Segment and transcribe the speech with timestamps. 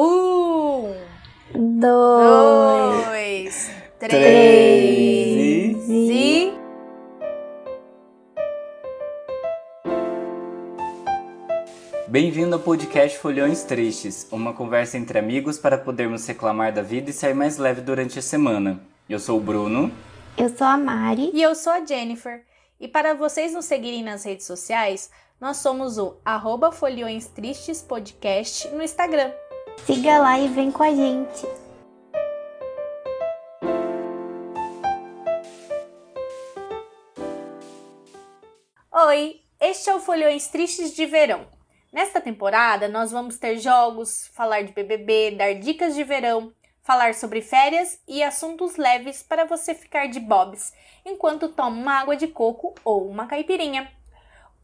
[0.00, 0.94] Um,
[1.52, 6.52] dois, dois três, três e...
[12.06, 17.12] Bem-vindo ao podcast Folhões Tristes, uma conversa entre amigos para podermos reclamar da vida e
[17.12, 18.80] sair mais leve durante a semana.
[19.10, 19.90] Eu sou o Bruno.
[20.36, 21.32] Eu sou a Mari.
[21.34, 22.44] E eu sou a Jennifer.
[22.78, 25.10] E para vocês nos seguirem nas redes sociais,
[25.40, 29.32] nós somos o arroba Folhões Tristes Podcast no Instagram.
[29.86, 31.46] Siga lá e vem com a gente.
[38.92, 41.46] Oi, este é o Folhões Tristes de Verão.
[41.92, 46.52] Nesta temporada, nós vamos ter jogos, falar de BBB, dar dicas de verão,
[46.82, 50.72] falar sobre férias e assuntos leves para você ficar de bobs
[51.04, 53.90] enquanto toma uma água de coco ou uma caipirinha.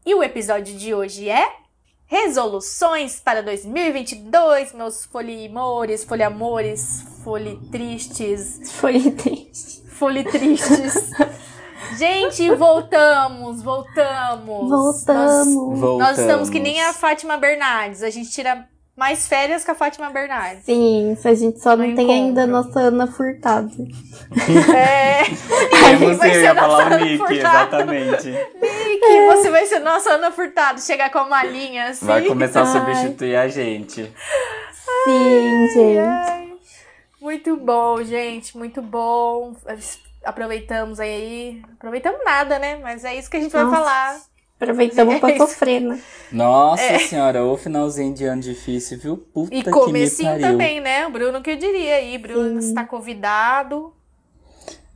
[0.05, 1.64] E o episódio de hoje é
[2.07, 9.81] Resoluções para 2022, meus folimores, foliamores, folitristes, Foi triste.
[9.89, 11.09] folitristes.
[11.97, 14.69] Gente, voltamos, voltamos.
[14.69, 15.79] Voltamos.
[15.79, 18.03] Nós, nós estamos que nem a Fátima Bernardes.
[18.03, 20.63] A gente tira mais férias que a Fátima Bernardes.
[20.63, 23.69] Sim, se a gente só não, Não tem ainda a nossa Ana Furtado.
[24.75, 25.23] É,
[25.69, 27.35] Queremos vai ser, ia nossa falar o Nick, Furtado.
[27.35, 28.27] exatamente.
[28.29, 30.81] Nick, você vai ser nossa Ana Furtado.
[30.81, 32.05] Chegar com a malinha assim.
[32.05, 32.71] Vai começar a Ai.
[32.95, 34.11] substituir a gente.
[35.05, 35.99] Sim, gente.
[35.99, 36.53] Ai,
[37.21, 39.53] Muito bom, gente, muito bom.
[40.23, 41.61] Aproveitamos aí.
[41.77, 42.77] Aproveitamos nada, né?
[42.81, 43.75] Mas é isso que a gente vai Nossa.
[43.77, 44.19] falar.
[44.59, 45.99] Aproveitamos É pra sofrer, né?
[46.31, 49.17] Nossa senhora, o finalzinho de ano difícil, viu?
[49.17, 50.47] Puta E que me comecinho pariu.
[50.47, 51.05] também, né?
[51.05, 52.17] O Bruno que eu diria aí.
[52.17, 52.69] Bruno Sim.
[52.69, 53.93] está convidado.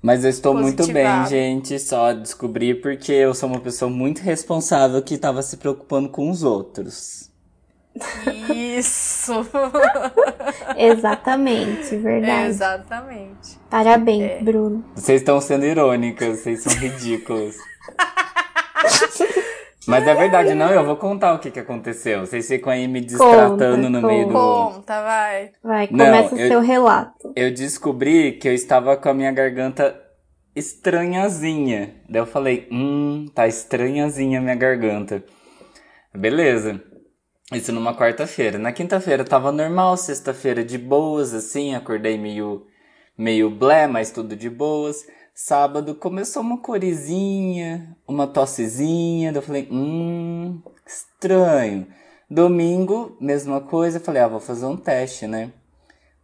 [0.02, 1.78] Mas eu estou muito bem, gente.
[1.78, 6.42] Só descobri porque eu sou uma pessoa muito responsável que tava se preocupando com os
[6.42, 7.30] outros.
[8.56, 9.46] Isso.
[10.78, 12.48] Exatamente, verdade.
[12.48, 13.60] Exatamente.
[13.70, 14.42] Parabéns, É.
[14.42, 14.86] Bruno.
[14.96, 17.56] Vocês estão sendo irônicas, vocês são ridículos.
[19.90, 22.22] Mas é verdade, não, eu vou contar o que, que aconteceu.
[22.26, 24.34] Vocês ficam aí me destratando Conta, no meio do.
[24.34, 25.52] Conta, vai.
[25.64, 27.34] Vai, Não, começa o eu- seu relato.
[27.36, 30.00] Eu descobri que eu estava com a minha garganta
[30.56, 31.96] estranhazinha.
[32.10, 35.24] Daí eu falei, hum, tá estranhazinha a minha garganta.
[36.14, 36.82] Beleza.
[37.52, 38.58] Isso numa quarta-feira.
[38.60, 42.66] Na quinta-feira tava normal, sexta-feira de boas, assim, acordei meio,
[43.18, 45.06] meio blé, mas tudo de boas.
[45.42, 51.88] Sábado começou uma corizinha, uma tossezinha, eu falei, hum, estranho.
[52.30, 55.54] Domingo, mesma coisa, eu falei, ah, vou fazer um teste, né?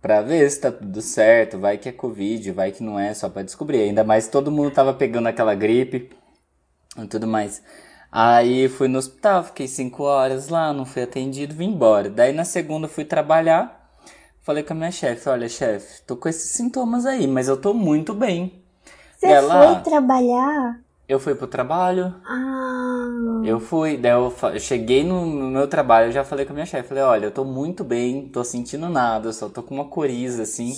[0.01, 3.29] Pra ver se tá tudo certo, vai que é Covid, vai que não é, só
[3.29, 3.83] pra descobrir.
[3.83, 6.09] Ainda mais todo mundo tava pegando aquela gripe
[6.97, 7.63] e tudo mais.
[8.11, 12.09] Aí fui no hospital, fiquei cinco horas lá, não fui atendido, vim embora.
[12.09, 13.95] Daí na segunda fui trabalhar,
[14.41, 17.73] falei com a minha chefe, olha chefe, tô com esses sintomas aí, mas eu tô
[17.73, 18.64] muito bem.
[19.25, 20.79] Você Ela- foi trabalhar?
[21.07, 26.07] Eu fui pro trabalho, Ah, eu fui, daí eu, eu cheguei no, no meu trabalho,
[26.07, 28.89] eu já falei com a minha chefe, falei, olha, eu tô muito bem, tô sentindo
[28.89, 30.73] nada, eu só tô com uma coriza, assim.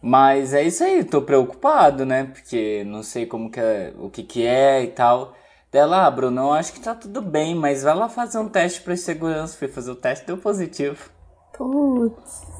[0.00, 2.24] Mas é isso aí, tô preocupado, né?
[2.24, 5.34] Porque não sei como que é, o que que é e tal.
[5.72, 8.80] Dela, ah, Bruno, eu acho que tá tudo bem, mas vai lá fazer um teste
[8.82, 9.56] pra segurança.
[9.56, 11.10] Fui fazer o teste, deu positivo.
[11.56, 12.53] putz.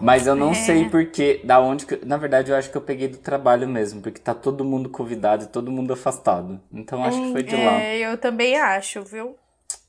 [0.00, 0.54] Mas eu não É.
[0.54, 2.04] sei porque, da onde que.
[2.04, 5.44] Na verdade, eu acho que eu peguei do trabalho mesmo, porque tá todo mundo convidado
[5.44, 6.60] e todo mundo afastado.
[6.72, 7.80] Então acho que foi de lá.
[7.80, 9.34] É, eu também acho, viu?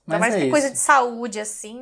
[0.08, 1.80] Ainda Mas mais é que coisa de saúde, assim.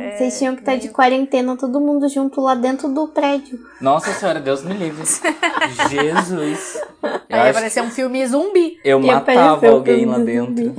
[0.00, 3.60] É, vocês tinham que estar de quarentena, todo mundo junto lá dentro do prédio.
[3.80, 5.04] Nossa senhora, Deus me livre.
[5.88, 6.74] Jesus.
[7.00, 8.76] Eu, Aí acho que apareceu um filme zumbi.
[8.84, 10.74] eu E matava alguém lá dentro.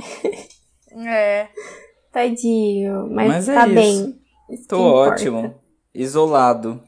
[1.06, 1.48] É.
[2.12, 3.74] Tadinho, mas, Mas é tá isso.
[3.74, 4.20] bem.
[4.50, 5.54] Isso Tô ótimo.
[5.94, 6.82] Isolado.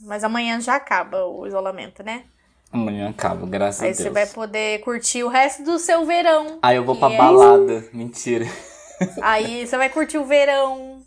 [0.00, 2.24] Mas amanhã já acaba o isolamento, né?
[2.72, 4.02] Amanhã acabo, graças Aí a Deus.
[4.02, 6.58] você vai poder curtir o resto do seu verão.
[6.62, 7.84] Aí eu vou pra é- balada.
[7.92, 8.44] Mentira.
[9.22, 11.02] Aí você vai curtir o verão,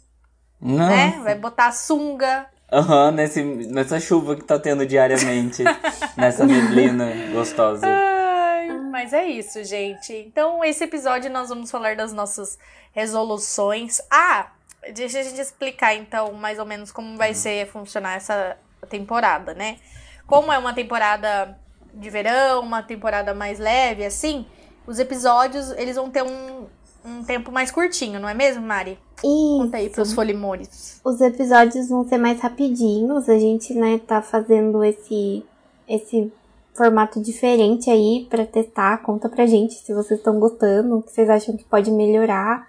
[0.62, 0.88] Não.
[0.88, 1.20] né?
[1.24, 2.48] Vai botar sunga.
[2.72, 5.64] Aham, nesse, nessa chuva que tá tendo diariamente.
[6.16, 7.86] nessa neblina gostosa.
[7.88, 10.14] Ai, mas é isso, gente.
[10.14, 12.58] Então, esse episódio nós vamos falar das nossas
[12.92, 14.00] resoluções.
[14.10, 14.52] Ah,
[14.94, 18.58] deixa a gente explicar então mais ou menos como vai ser funcionar essa
[18.90, 19.78] temporada, né?
[20.26, 21.58] Como é uma temporada
[21.94, 24.46] de verão, uma temporada mais leve, assim,
[24.86, 26.68] os episódios eles vão ter um,
[27.06, 28.98] um tempo mais curtinho, não é mesmo, Mari?
[29.22, 30.16] Conta aí pros Isso.
[30.16, 31.02] folimores.
[31.04, 33.28] Os episódios vão ser mais rapidinhos.
[33.28, 35.46] A gente, né, tá fazendo esse,
[35.88, 36.32] esse
[36.74, 39.00] formato diferente aí pra testar.
[39.00, 42.68] Conta pra gente se vocês estão gostando, o que vocês acham que pode melhorar.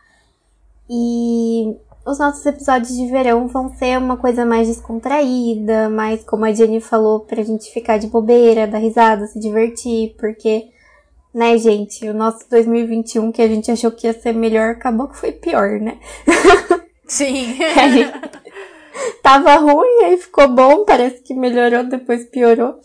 [0.88, 6.52] E os nossos episódios de verão vão ser uma coisa mais descontraída, mais como a
[6.52, 10.68] Jenny falou, pra gente ficar de bobeira, dar risada, se divertir, porque,
[11.34, 15.16] né, gente, o nosso 2021 que a gente achou que ia ser melhor, acabou que
[15.16, 15.98] foi pior, né?
[17.06, 17.58] Sim.
[17.76, 18.10] Aí,
[19.22, 22.80] tava ruim, aí ficou bom, parece que melhorou, depois piorou.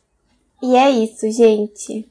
[0.63, 2.09] E é isso, gente.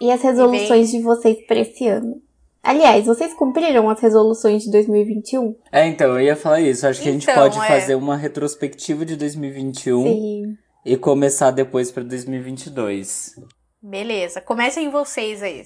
[0.00, 2.22] E as resoluções de vocês pra esse ano?
[2.66, 5.54] Aliás, vocês cumpriram as resoluções de 2021?
[5.70, 6.86] É, então, eu ia falar isso.
[6.86, 7.66] Acho que a gente Então, pode é.
[7.66, 10.56] fazer uma retrospectiva de 2021 Sim.
[10.84, 13.36] e começar depois pra 2022.
[13.82, 15.62] Beleza, comecem vocês aí.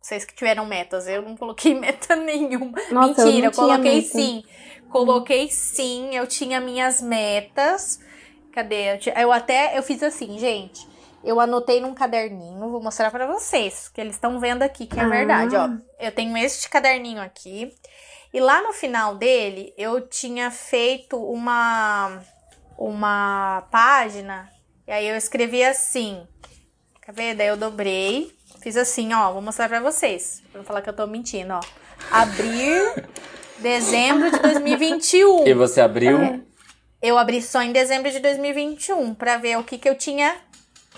[0.00, 1.06] Vocês que tiveram metas.
[1.06, 2.78] Eu não coloquei meta nenhuma.
[2.90, 4.08] Nossa, eu Mentira, não eu coloquei meta.
[4.08, 4.42] sim.
[4.90, 7.98] Coloquei sim, eu tinha minhas metas.
[8.52, 8.94] Cadê?
[8.94, 10.86] Eu, eu até eu fiz assim, gente.
[11.24, 15.02] Eu anotei num caderninho, vou mostrar pra vocês, que eles estão vendo aqui que é
[15.02, 15.08] Ah.
[15.08, 15.68] verdade, ó.
[15.98, 17.72] Eu tenho este caderninho aqui.
[18.32, 22.20] E lá no final dele, eu tinha feito uma
[22.76, 24.48] uma página,
[24.86, 26.24] e aí eu escrevi assim.
[27.02, 27.34] Quer ver?
[27.34, 28.32] Daí eu dobrei,
[28.62, 31.60] fiz assim, ó, vou mostrar pra vocês, pra não falar que eu tô mentindo, ó.
[32.12, 33.04] Abrir
[33.58, 35.46] dezembro de 2021.
[35.48, 36.18] E você abriu?
[36.18, 36.40] É.
[37.02, 40.36] Eu abri só em dezembro de 2021 pra ver o que que eu tinha,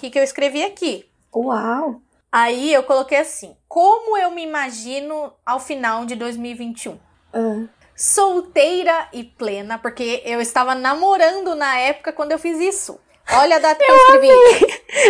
[0.00, 1.04] o que que eu escrevi aqui.
[1.34, 2.00] Uau!
[2.32, 6.98] Aí eu coloquei assim: como eu me imagino ao final de 2021?
[7.32, 7.64] Ah,
[7.94, 12.98] Solteira e plena, porque eu estava namorando na época quando eu fiz isso.
[13.32, 14.28] Olha a data que eu escrevi.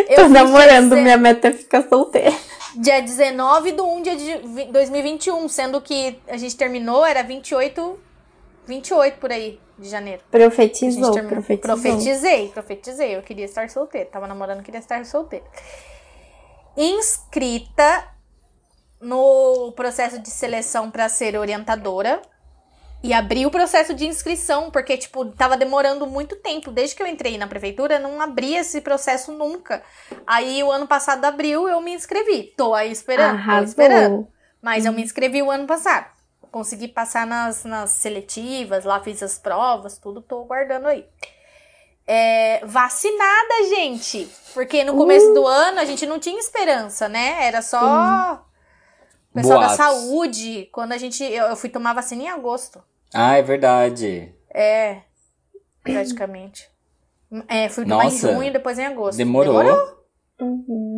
[0.09, 2.33] Eu tô fiz namorando, minha meta é ficar solteira.
[2.77, 7.99] dia 19 do 1 dia de vi- 2021, sendo que a gente terminou, era 28,
[8.71, 10.23] 28 por aí de janeiro.
[10.31, 11.59] Profetizou, profetizou.
[11.59, 13.17] Profetizei, profetizei.
[13.17, 14.09] Eu queria estar solteira.
[14.09, 15.45] Tava namorando, queria estar solteira.
[16.77, 18.09] Inscrita
[19.01, 22.23] no processo de seleção para ser orientadora.
[23.03, 26.71] E abri o processo de inscrição, porque, tipo, tava demorando muito tempo.
[26.71, 29.83] Desde que eu entrei na prefeitura, não abria esse processo nunca.
[30.27, 32.53] Aí, o ano passado abriu, eu me inscrevi.
[32.59, 34.03] Tô aí esperando, tô esperando.
[34.03, 34.33] Arrasou.
[34.61, 36.20] Mas eu me inscrevi o ano passado.
[36.51, 41.07] Consegui passar nas, nas seletivas, lá fiz as provas, tudo, tô guardando aí.
[42.07, 44.29] É, vacinada, gente.
[44.53, 47.47] Porque no começo do ano a gente não tinha esperança, né?
[47.47, 48.45] Era só
[49.31, 49.77] o pessoal da Boatos.
[49.77, 50.69] saúde.
[50.73, 51.23] Quando a gente.
[51.23, 52.83] Eu, eu fui tomar vacina em agosto.
[53.15, 54.35] Ah, é verdade.
[54.53, 55.03] É.
[55.85, 56.69] Praticamente.
[57.47, 58.17] É, fui tomar Nossa.
[58.17, 59.17] em junho e depois em agosto.
[59.17, 59.63] Demorou?
[60.41, 60.90] Uhum.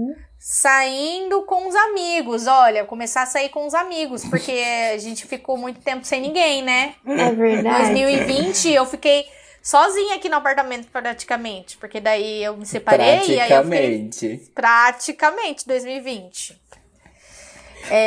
[0.44, 4.50] Saindo com os amigos, olha, começar a sair com os amigos, porque
[4.93, 6.97] a gente ficou muito tempo sem ninguém, né?
[7.06, 7.94] É verdade.
[7.94, 9.25] 2020 eu fiquei
[9.62, 14.50] sozinha aqui no apartamento praticamente, porque daí eu me separei e aí eu fiquei Praticamente.
[14.53, 16.61] praticamente 2020.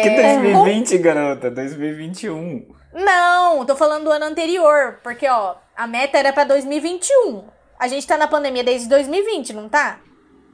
[0.04, 1.50] Que 2020, garota?
[1.50, 2.68] 2021.
[2.94, 7.46] Não, tô falando do ano anterior, porque ó, a meta era pra 2021.
[7.80, 10.02] A gente tá na pandemia desde 2020, não tá?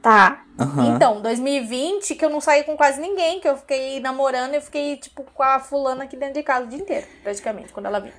[0.02, 0.44] Tá.
[0.58, 0.94] Aham.
[0.94, 4.96] Então, 2020 que eu não saí com quase ninguém, que eu fiquei namorando, eu fiquei,
[4.96, 8.14] tipo, com a fulana aqui dentro de casa o dia inteiro, praticamente, quando ela vinha.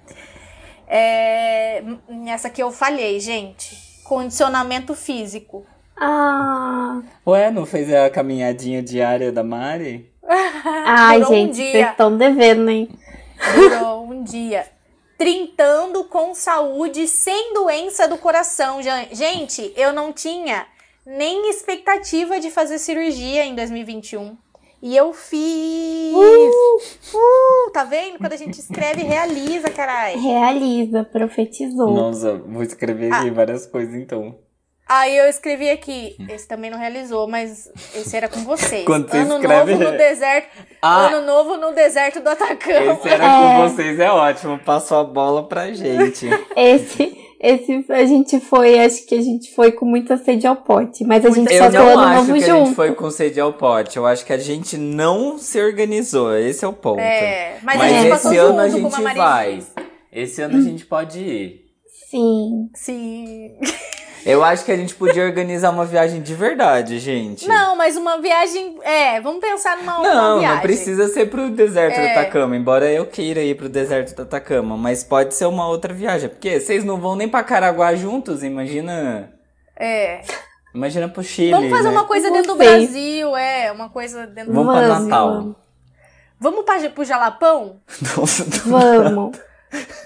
[0.87, 3.77] É, nessa aqui eu falhei, gente.
[4.03, 5.65] Condicionamento físico.
[5.95, 7.01] Ah.
[7.25, 10.11] Ué, não fez a caminhadinha diária da Mari?
[10.25, 11.71] Ai, Durou um gente, dia.
[11.71, 12.89] vocês estão devendo, hein?
[13.55, 14.67] Durou um dia.
[15.17, 18.79] Trintando com saúde, sem doença do coração.
[19.11, 20.65] Gente, eu não tinha
[21.05, 24.37] nem expectativa de fazer cirurgia em 2021.
[24.81, 26.13] E eu fiz.
[27.13, 28.17] Uh, tá vendo?
[28.17, 30.19] Quando a gente escreve, realiza, caralho.
[30.19, 31.91] Realiza, profetizou.
[31.93, 33.23] Nossa, vou escrever Ah.
[33.33, 34.35] várias coisas então.
[34.85, 36.17] Aí eu escrevi aqui.
[36.29, 38.83] Esse também não realizou, mas esse era com vocês.
[38.85, 40.49] Quando você ano escreve, novo no re- deserto.
[40.81, 41.07] Ah.
[41.07, 42.91] Ano novo no deserto do Atacama.
[42.93, 43.29] Esse era É.
[43.29, 44.59] com vocês, é ótimo.
[44.59, 46.27] Passou a bola pra gente.
[46.57, 51.03] Esse, esse a gente foi, acho que a gente foi com muita sede ao pote,
[51.03, 52.65] mas a gente Eu passou não acho novo que a junto.
[52.67, 53.97] gente foi com sede ao pote.
[53.97, 56.33] Eu acho que a gente não se organizou.
[56.37, 57.01] Esse é o ponto.
[57.01, 59.59] É, mas, Mas a gente esse ano a gente vai.
[60.09, 61.65] Esse ano a gente pode ir.
[62.09, 62.69] Sim.
[62.73, 63.57] Sim.
[64.25, 67.47] Eu acho que a gente podia organizar uma viagem de verdade, gente.
[67.47, 68.77] Não, mas uma viagem.
[68.83, 70.55] É, vamos pensar numa uma Não, viagem.
[70.55, 72.13] não precisa ser pro deserto É.
[72.13, 75.93] do Atacama, embora eu queira ir pro deserto do Atacama, mas pode ser uma outra
[75.93, 79.29] viagem, porque vocês não vão nem pra Caraguá juntos, imagina,
[79.77, 80.21] É.
[80.73, 81.89] imagina pro Chile, Vamos fazer né?
[81.89, 82.67] uma coisa Não dentro do sei.
[82.69, 85.29] Brasil, é, uma coisa dentro do Vamos pra Vamos, Natal.
[85.33, 85.55] vamos.
[86.39, 87.77] Vamos pra, pro Jalapão?
[88.17, 89.37] Nossa, Vamos.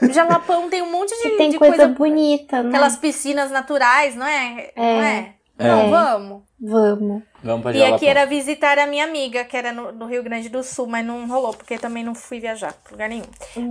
[0.02, 1.88] O Jalapão tem um monte de, tem de coisa, coisa.
[1.94, 2.70] bonita, né?
[2.70, 4.72] Aquelas piscinas naturais, não é?
[4.76, 5.34] Não é?
[5.60, 5.64] É.
[5.64, 5.90] Não, É.
[5.90, 6.47] vamos.
[6.60, 7.22] Vamos.
[7.44, 10.50] Vamos pra E aqui era visitar a minha amiga, que era no, no Rio Grande
[10.50, 13.26] do Sul, mas não rolou, porque também não fui viajar pra lugar nenhum.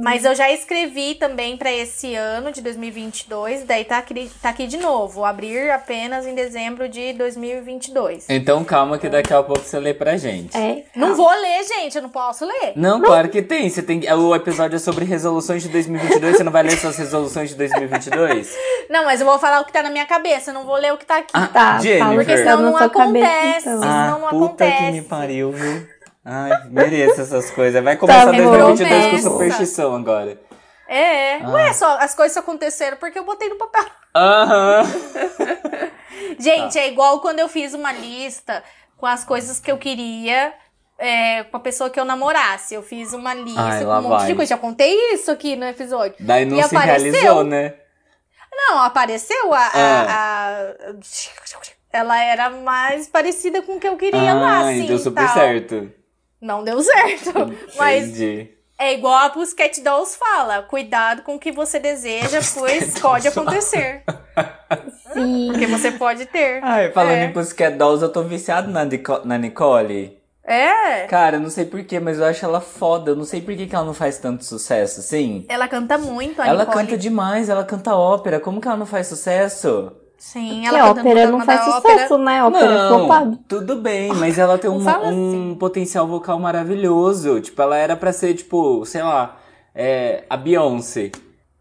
[0.04, 4.68] Mas eu já escrevi também pra esse ano de 2022, daí tá aqui, tá aqui
[4.68, 5.24] de novo.
[5.24, 8.26] Abrir apenas em dezembro de 2022.
[8.28, 10.56] Então calma que daqui a pouco você lê pra gente.
[10.56, 10.84] É.
[10.94, 12.72] Não vou ler, gente, eu não posso ler.
[12.76, 13.68] Não, claro que tem.
[13.68, 14.00] Você tem.
[14.12, 16.36] O episódio é sobre resoluções de 2022.
[16.36, 18.56] Você não vai ler suas resoluções de 2022?
[18.88, 20.92] Não, mas eu vou falar o que tá na minha cabeça, eu não vou ler
[20.92, 21.32] o que tá aqui.
[21.34, 22.14] Ah, Tá, Jennifer.
[22.14, 23.68] Porque que senão tá na não sua cabeça, acontece.
[23.68, 23.82] então.
[23.82, 24.92] Ah, não puta que acontece.
[24.92, 25.86] me pariu, viu?
[26.24, 27.82] Ai, mereço essas coisas.
[27.84, 28.50] Vai começar Tá bom.
[28.50, 30.40] 2022 com superstição agora.
[30.88, 31.50] É, Ah.
[31.50, 33.84] ué, só as coisas aconteceram porque eu botei no papel.
[34.14, 34.82] Aham.
[36.38, 36.80] Gente, Tá.
[36.80, 38.62] é igual quando eu fiz uma lista
[38.96, 40.52] com as coisas que eu queria
[40.98, 42.74] é, com a pessoa que eu namorasse.
[42.74, 44.26] Eu fiz uma lista Ai, com um monte vai.
[44.28, 44.48] de coisa.
[44.50, 46.14] Já contei isso aqui no episódio.
[46.20, 47.12] Daí não E se apareceu.
[47.12, 47.74] realizou, né?
[48.50, 50.56] Não, apareceu a, a- Ah.
[50.88, 50.92] a-
[51.92, 54.86] Ela era mais parecida com o que eu queria lá, Ai, assim.
[54.86, 55.34] deu e super tal.
[55.34, 55.92] certo.
[56.40, 57.32] Não deu certo.
[57.78, 58.50] Mas Entendi.
[58.78, 64.02] é igual a Pussycat Dolls fala: cuidado com o que você deseja, pois pode acontecer.
[65.12, 65.48] Sim.
[65.50, 66.62] Porque você pode ter.
[66.62, 67.24] Ai, falando É.
[67.24, 70.16] em Pussycat Dolls, eu tô viciado na, Nico- na Nicole.
[70.44, 71.06] É.
[71.06, 73.10] Cara, eu não sei porquê, mas eu acho ela foda.
[73.12, 75.44] Eu não sei por que que ela não faz tanto sucesso, assim.
[75.48, 76.84] Ela canta muito, a Ela Nicole.
[76.86, 78.38] canta demais, ela canta ópera.
[78.38, 79.90] Como que ela não faz sucesso?
[80.18, 82.42] Sim, Que ela canta no ópera não faz sucesso, né?
[82.44, 83.38] Ópera é flopado.
[83.48, 85.56] tudo bem, mas ela tem Não um, fala um assim.
[85.58, 87.40] potencial vocal maravilhoso.
[87.40, 89.36] Tipo, ela era pra ser, tipo, sei lá,
[89.74, 91.10] é, a Beyoncé.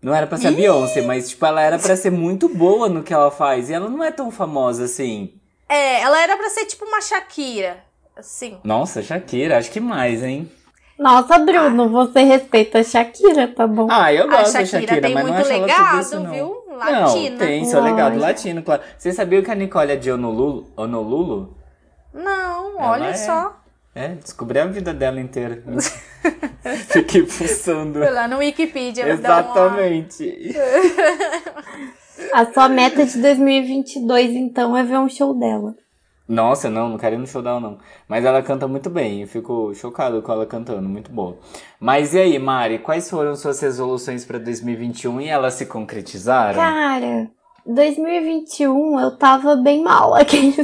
[0.02, 3.02] Não era pra ser a Beyoncé, mas, tipo, ela era pra ser muito boa no
[3.04, 3.70] que ela faz.
[3.70, 5.34] E ela não é tão famosa assim.
[5.68, 7.78] É, ela era pra ser tipo uma Shakira.
[8.16, 8.58] Assim.
[8.64, 10.50] Nossa, Shakira, acho que mais, hein?
[10.98, 13.88] Nossa, Bruno, você respeita a Shakira, tá bom?
[13.92, 16.20] Ah, eu A gosto da Shakira, Shakira, tem mas não muito ela legado, tudo isso,
[16.22, 16.32] não.
[16.32, 16.65] viu?
[16.76, 17.30] Latina.
[17.32, 18.22] Não, tem seu legado Lógico.
[18.22, 18.82] latino, claro.
[18.98, 20.68] Você sabia que a Nicole é de Honolulu?
[20.78, 21.56] Honolulu?
[22.14, 23.14] Não, Ela olha é.
[23.14, 23.60] só.
[23.94, 25.64] É, descobri a vida dela inteira.
[26.90, 28.00] Fiquei fuçando.
[28.00, 29.06] Foi lá no Wikipedia.
[29.18, 30.56] dá uma- Exatamente.
[32.34, 35.76] A sua meta de 2022, então, é ver um show dela.
[36.28, 37.78] Nossa, não, não quero ir no show dela, não.
[38.08, 41.38] Mas ela canta muito bem, eu fico chocado com ela cantando, muito boa.
[41.80, 46.56] Mas e aí, Mari, quais foram suas resoluções pra 2021 e elas se concretizaram?
[46.56, 47.30] Cara,
[47.66, 50.56] 2021 eu tava bem mal aqui.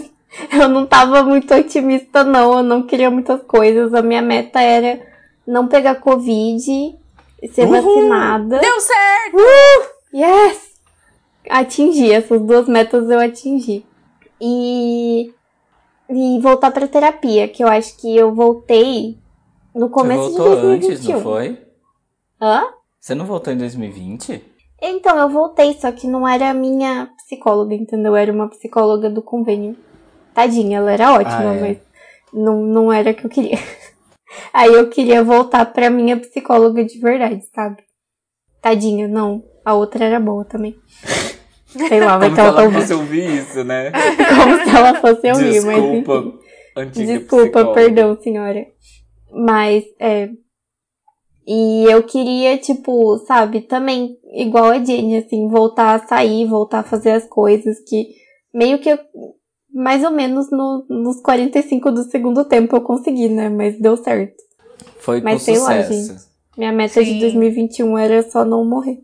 [0.51, 2.57] Eu não tava muito otimista, não.
[2.57, 3.93] Eu não queria muitas coisas.
[3.93, 5.01] A minha meta era
[5.45, 6.63] não pegar Covid,
[7.51, 7.71] ser Uhul!
[7.71, 8.59] vacinada.
[8.59, 9.37] Deu certo!
[10.13, 10.71] Yes!
[11.49, 13.85] Atingi, essas duas metas eu atingi.
[14.39, 15.33] E,
[16.11, 19.17] e voltar pra terapia, que eu acho que eu voltei
[19.73, 20.91] no começo Você voltou de 2021.
[20.91, 21.61] antes, não foi?
[22.41, 22.63] Hã?
[22.99, 24.43] Você não voltou em 2020?
[24.81, 28.15] Então, eu voltei, só que não era a minha psicóloga, entendeu?
[28.15, 29.77] Era uma psicóloga do convênio.
[30.33, 31.59] Tadinha, ela era ótima, Ah, é.
[31.61, 31.77] mas
[32.33, 33.57] não, não era o que eu queria.
[34.53, 37.83] Aí eu queria voltar pra minha psicóloga de verdade, sabe?
[38.61, 39.43] Tadinha, não.
[39.63, 40.75] A outra era boa também.
[41.71, 43.91] Sei lá, vai Como que se ela fosse ouvir isso, né?
[44.35, 46.01] Como se ela fosse ouvir, mas enfim.
[46.01, 46.39] Desculpa,
[46.75, 47.73] antiga Desculpa, psicóloga.
[47.73, 48.67] perdão, senhora.
[49.31, 50.29] Mas, é.
[51.47, 56.83] E eu queria, tipo, sabe, também, igual a Jenny, assim, voltar a sair, voltar a
[56.83, 58.15] fazer as coisas que
[58.53, 58.99] meio que eu,
[59.73, 63.49] mais ou menos no, nos 45 do segundo tempo eu consegui, né?
[63.49, 64.35] Mas deu certo.
[64.97, 66.29] Foi com Mas sei lá, sucesso.
[66.57, 67.13] Minha meta Sim.
[67.13, 68.99] de 2021 era só não morrer.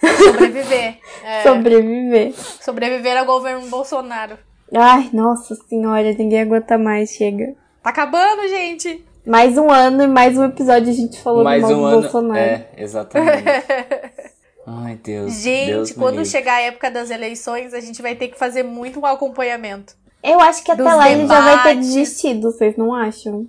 [0.00, 0.98] Sobreviver.
[1.24, 2.34] É, Sobreviver.
[2.60, 4.38] Sobreviver ao governo Bolsonaro.
[4.74, 7.54] Ai, nossa senhora, ninguém aguenta mais, chega.
[7.82, 9.04] Tá acabando, gente.
[9.24, 11.86] Mais um ano e mais um episódio a gente falou Mais do mal um do
[11.86, 12.00] ano.
[12.02, 12.38] Bolsonaro.
[12.38, 13.42] É, exatamente.
[14.66, 15.32] Ai, Deus.
[15.32, 19.04] Gente, Deus quando chegar a época das eleições, a gente vai ter que fazer muito
[19.06, 19.94] acompanhamento.
[20.22, 21.94] Eu acho que até lá ele já vai ter debates.
[21.94, 23.46] desistido, vocês não acham?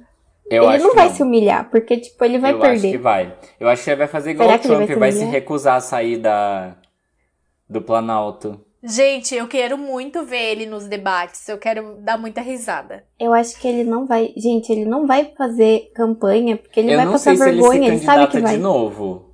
[0.49, 2.97] Eu ele acho não vai se humilhar, porque, tipo, ele vai eu acho que perder.
[2.97, 3.37] vai.
[3.59, 5.19] Eu acho que ele vai fazer igual Será o que ele Trump, vai vai, se
[5.19, 5.31] se humilhar?
[5.31, 6.75] recusar a sair da,
[7.69, 8.59] do Planalto.
[8.83, 11.47] Gente, eu quero muito ver ele nos debates.
[11.49, 13.03] Eu quero dar muita risada.
[13.19, 14.33] Eu acho que ele não vai.
[14.37, 17.61] Gente, ele não vai fazer campanha, porque ele eu vai não passar sei se ele
[17.61, 18.55] vergonha, se ele, sabe candidata que vai.
[18.55, 19.33] de novo.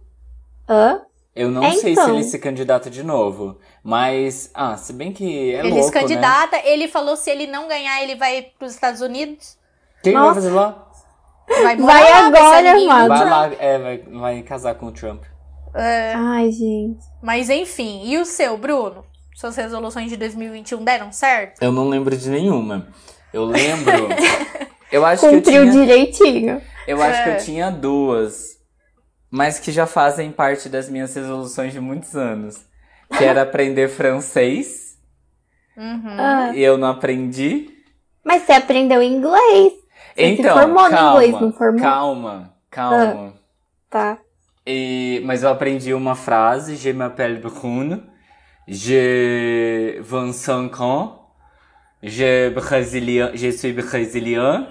[0.68, 1.02] Hã?
[1.36, 2.16] Eu não É, sei se então.
[2.16, 3.58] ele se candidata de novo.
[3.84, 7.68] Mas, ah, se bem que é ele louco, se candidata, ele falou se ele não
[7.68, 9.58] ganhar, ele vai pros Estados Unidos.
[9.58, 10.00] né?
[10.04, 10.36] Quem vai Nossa.
[10.36, 10.90] fazer lá?
[11.48, 13.08] Vai, Vai agora, do amado.
[13.10, 15.24] Vai lá, é, vai, vai casar com o Trump.
[15.76, 17.00] É, Ai, gente.
[17.22, 19.04] mas enfim, e o seu, Bruno?
[19.36, 21.62] Suas resoluções de 2021 deram certo?
[21.62, 22.88] Eu não lembro de nenhuma.
[23.34, 24.08] Eu lembro.
[24.92, 25.72] eu acho que eu Cumpriu tinha.
[25.86, 26.62] direitinho.
[26.88, 27.36] Eu acho que É.
[27.36, 28.54] eu tinha duas.
[29.32, 32.56] Mas que já fazem parte das minhas resoluções de muitos anos.
[33.18, 34.96] Que era aprender francês.
[35.76, 36.16] Uhum.
[36.20, 37.70] Ah, E eu não aprendi.
[38.24, 39.74] Mas você aprendeu inglês.
[40.16, 41.82] Você então, se formou calma, no inglês, não formou?
[41.82, 43.34] calma, calma.
[43.90, 44.18] Tá.
[44.66, 48.04] E, mas eu aprendi uma frase, je m'appelle Bruno,
[48.68, 51.20] je 25 ans,
[52.02, 54.68] je, brésilien, je suis brésilien.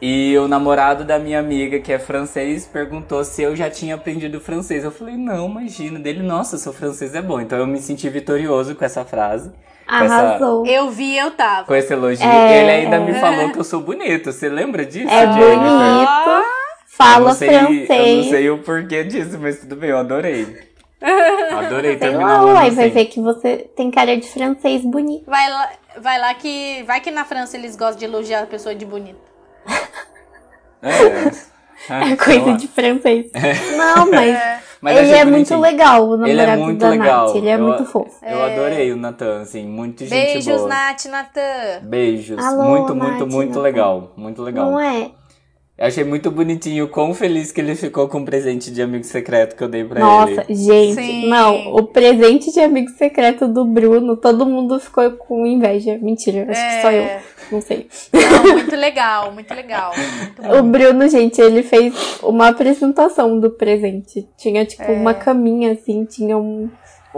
[0.00, 4.40] E o namorado da minha amiga, que é francês, perguntou se eu já tinha aprendido
[4.40, 4.84] francês.
[4.84, 5.98] Eu falei, não, imagina.
[5.98, 7.40] Dele, nossa, seu francês é bom.
[7.40, 9.50] Então eu me senti vitorioso com essa frase.
[9.88, 10.64] Com essa, Arrasou.
[10.66, 11.66] Eu vi, eu tava.
[11.66, 12.24] com esse elogio.
[12.24, 14.30] É, Ele ainda me falou que eu sou bonito.
[14.30, 15.58] Você lembra disso, É Jennifer?
[15.58, 16.30] bonito.
[16.30, 16.44] Eu
[16.86, 18.26] Fala não sei, Eu não francês.
[18.28, 20.46] sei o porquê disso, mas tudo bem, eu adorei.
[21.58, 22.94] Adorei Sei terminar lá, uai, vai assim.
[22.94, 25.24] ver que você tem cara de francês bonito.
[25.26, 26.82] Vai lá, vai lá que.
[26.86, 29.18] Vai que na França eles gostam de elogiar a pessoa de bonita.
[30.82, 33.30] É, É coisa de francês.
[33.76, 34.38] Não, mas,
[34.80, 37.26] Mas eu ele é muito legal, o namorado Ele é muito da legal.
[37.28, 37.36] Nath.
[37.36, 38.24] Ele é Eu- muito fofo.
[38.24, 40.68] Eu adorei o Natan, assim, muito gente Beijos, boa.
[40.68, 41.80] Nath, Natan.
[41.82, 42.44] Beijos.
[42.44, 43.60] Alô, muito, muito, Nath, muito Natan.
[43.62, 44.12] legal.
[44.16, 44.70] Muito legal.
[44.70, 45.10] Não é?
[45.78, 49.04] Eu achei muito bonitinho o quão feliz que ele ficou com o presente de amigo
[49.04, 50.54] secreto que eu dei pra Nossa, ele.
[50.56, 51.28] gente, Sim.
[51.28, 55.96] não, o presente de amigo secreto do Bruno, todo mundo ficou com inveja.
[56.02, 57.22] Mentira, acho que só eu, É.
[57.52, 57.86] não sei.
[58.12, 59.92] Não, muito legal, muito legal.
[59.96, 60.62] Muito O.
[60.64, 61.94] Bruno, gente, ele fez
[62.24, 64.28] uma apresentação do presente.
[64.36, 64.90] Tinha, tipo, É.
[64.90, 66.68] uma caminha, assim, tinha um,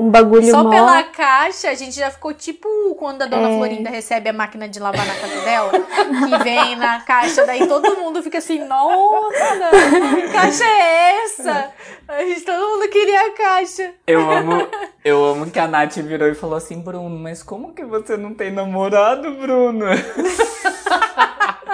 [0.00, 0.70] um bagulho Só mó...
[0.70, 3.56] pela caixa, a gente já ficou tipo quando a dona É.
[3.56, 7.96] Florinda recebe a máquina de lavar na casa dela, que vem na caixa, daí todo
[7.96, 9.70] mundo fica assim, nossa,
[10.16, 11.70] que caixa é essa?
[12.08, 13.92] A gente, todo mundo queria a caixa.
[14.06, 14.68] Eu amo,
[15.04, 18.34] eu amo que a Nath virou e falou assim, Bruno, mas como que você não
[18.34, 19.86] tem namorado, Bruno?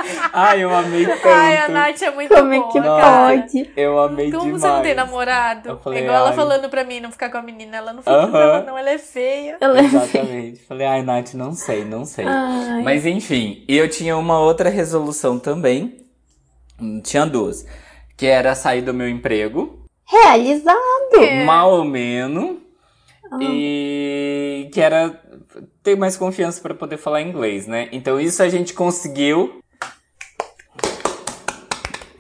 [0.32, 1.28] Ai, eu amei tanto.
[1.28, 3.36] Ai, a Nath é muito Como é boa, que cara.
[3.42, 3.70] pode?
[3.76, 4.60] Eu amei Como demais.
[4.62, 5.68] você não tem namorado?
[5.70, 6.36] Eu falei, é igual ela ai.
[6.36, 7.76] falando pra mim não ficar com a menina.
[7.76, 8.30] Ela não fica Aham.
[8.30, 9.56] com ela, não, ela é feia.
[9.60, 10.60] Ela é Exatamente.
[10.66, 12.24] Falei, ai, Nath, não sei, não sei.
[12.26, 12.82] Ai.
[12.82, 16.04] Mas enfim, e eu tinha uma outra resolução também.
[17.02, 17.66] Tinha duas.
[18.16, 20.76] Que era sair do meu emprego, Realizado.
[21.20, 21.44] É.
[21.44, 22.56] mal ou menos.
[23.32, 23.38] Ah.
[23.42, 25.20] E que era
[25.82, 27.88] ter mais confiança para poder falar inglês, né?
[27.92, 29.60] Então isso a gente conseguiu.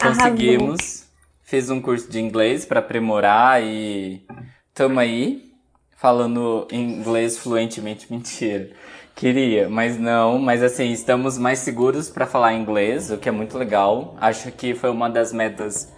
[0.00, 1.06] Conseguimos.
[1.42, 4.26] Fiz um curso de inglês para aprimorar e
[4.74, 5.52] tamo aí
[5.96, 8.06] falando inglês fluentemente.
[8.12, 8.70] Mentira.
[9.14, 10.38] Queria, mas não.
[10.38, 14.16] Mas assim, estamos mais seguros para falar inglês, o que é muito legal.
[14.20, 15.92] Acho que foi uma das metas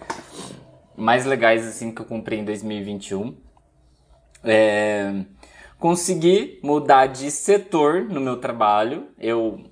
[0.95, 3.35] mais legais assim que eu cumpri em 2021.
[4.43, 5.25] É,
[5.77, 9.07] consegui mudar de setor no meu trabalho.
[9.17, 9.65] Eu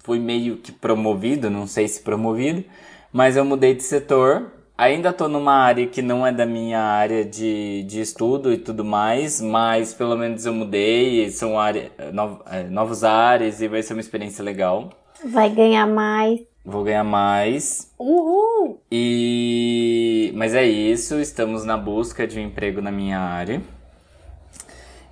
[0.00, 2.64] fui meio que promovido, não sei se promovido,
[3.12, 4.52] mas eu mudei de setor.
[4.76, 8.84] Ainda tô numa área que não é da minha área de, de estudo e tudo
[8.84, 13.94] mais, mas pelo menos eu mudei, são área, no, é, novos áreas e vai ser
[13.94, 14.90] uma experiência legal.
[15.24, 16.40] Vai ganhar mais.
[16.64, 17.92] Vou ganhar mais.
[17.98, 18.80] Uhul!
[18.92, 23.60] E mas é isso, estamos na busca de um emprego na minha área.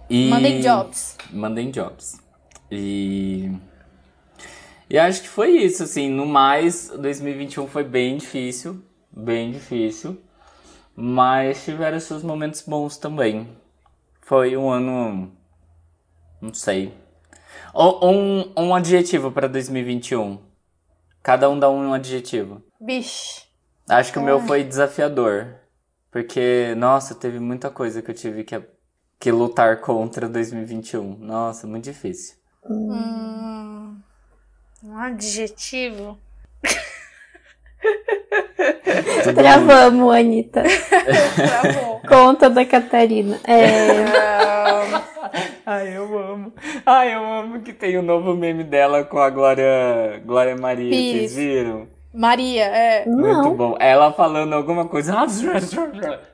[0.09, 1.17] E Mandem jobs.
[1.33, 2.21] Mandem jobs.
[2.71, 3.51] E
[4.89, 10.21] e acho que foi isso, assim, no mais, 2021 foi bem difícil, bem difícil,
[10.95, 13.49] mas tiveram seus momentos bons também.
[14.23, 15.33] Foi um ano,
[16.41, 16.93] não sei.
[17.73, 20.39] Ou- Um, um adjetivo para 2021.
[21.23, 22.63] Cada um dá um adjetivo.
[22.81, 23.47] Bicho.
[23.89, 25.57] Acho que o meu foi desafiador.
[26.11, 28.61] Porque, nossa, teve muita coisa que eu tive que,
[29.21, 31.17] que lutar contra 2021.
[31.19, 32.37] Nossa, muito difícil.
[32.65, 33.97] Hum,
[34.83, 36.19] um adjetivo.
[39.35, 40.63] Travamos, Anitta.
[40.63, 42.01] Travou.
[42.09, 43.39] Conta da Catarina.
[43.47, 44.05] É,
[45.65, 46.53] Ai, eu amo.
[46.85, 50.91] Ai, eu amo que tem o novo meme dela com a Glória, Glória Maria.
[50.91, 51.33] Pires.
[51.33, 51.89] Vocês viram?
[52.15, 53.05] Maria, é.
[53.05, 53.55] Muito não.
[53.55, 53.77] bom.
[53.79, 55.13] Ela falando alguma coisa.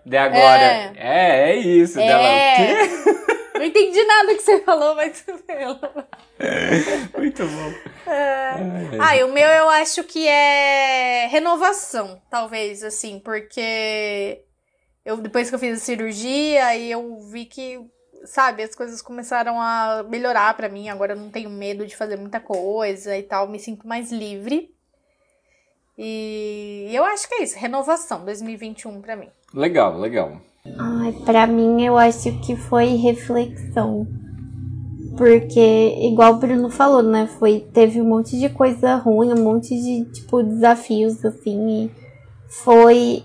[0.07, 0.93] De agora.
[0.97, 1.99] É, é, isso.
[1.99, 2.07] É.
[2.07, 2.23] Dela.
[2.23, 3.22] O quê?
[3.63, 6.09] Não entendi nada que você falou, mas ela.
[7.17, 7.75] Muito bom.
[8.09, 14.43] Ai, Ah, e o meu eu acho que é renovação, talvez, assim, porque
[15.05, 17.81] eu depois que eu fiz a cirurgia, aí eu vi que,
[18.25, 20.89] sabe, as coisas começaram a melhorar pra mim.
[20.89, 24.75] Agora eu não tenho medo de fazer muita coisa e tal, me sinto mais livre.
[25.97, 29.31] E eu acho que é isso, renovação 2021 pra mim.
[29.55, 30.41] Legal, legal.
[30.79, 34.07] Ai, pra mim, eu acho que foi reflexão.
[35.17, 35.61] Porque,
[36.09, 37.27] igual o Bruno falou, né?
[37.27, 41.87] Foi, teve um monte de coisa ruim, um monte de, tipo, desafios, assim.
[41.87, 41.91] E
[42.49, 43.23] foi.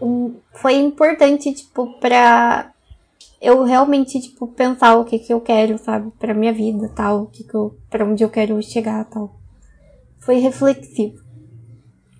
[0.00, 2.72] um- foi importante, tipo, pra
[3.40, 6.10] eu realmente, tipo, pensar o que que eu quero, sabe?
[6.18, 7.22] Pra minha vida, tal.
[7.22, 9.36] O que que eu, pra onde eu quero chegar, tal.
[10.20, 11.18] Foi reflexivo.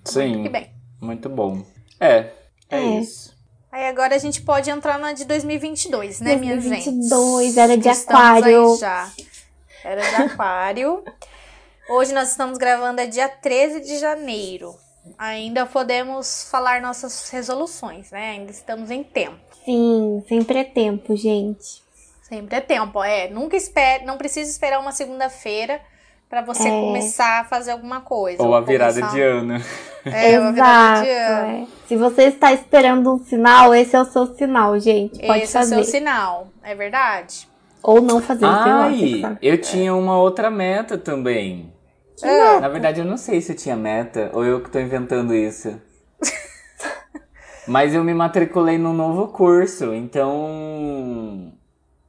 [0.05, 0.37] Sim.
[0.39, 0.67] Muito bem.
[1.01, 1.61] Muito bom.
[1.99, 2.31] É,
[2.69, 2.99] é, É.
[2.99, 3.33] isso.
[3.71, 6.85] Aí agora a gente pode entrar na de 2022, né, minha gente?
[6.85, 8.77] 2022, era de Estamos aquário.
[8.77, 9.11] já.
[9.83, 11.03] Era de aquário.
[11.89, 14.75] Hoje nós estamos gravando é dia 13 de janeiro.
[15.17, 18.31] Ainda podemos falar nossas resoluções, né?
[18.31, 19.39] Ainda estamos em tempo.
[19.65, 21.83] Sim, sempre é tempo, gente.
[22.23, 23.29] Sempre é tempo, é.
[23.29, 25.81] Nunca espere, não precisa esperar uma segunda-feira
[26.29, 26.71] pra você É.
[26.71, 28.41] começar a fazer alguma coisa.
[28.43, 29.53] Ou a virada começar- de ano.
[30.05, 31.03] É, uma virada Exato.
[31.05, 31.63] de ano.
[31.63, 31.67] é.
[31.87, 35.19] Se você está esperando um sinal, esse é o seu sinal, gente.
[35.25, 35.75] Pode Esse é o fazer.
[35.75, 37.47] seu sinal, é verdade?
[37.81, 38.89] Ou não fazer, lá.
[38.91, 39.37] que Ai, sabe.
[39.41, 41.73] eu tinha uma outra meta também.
[42.21, 42.59] É.
[42.59, 45.81] Na verdade, eu não sei se eu tinha meta ou eu que tô inventando isso.
[47.67, 51.53] Mas eu me matriculei num novo curso, então.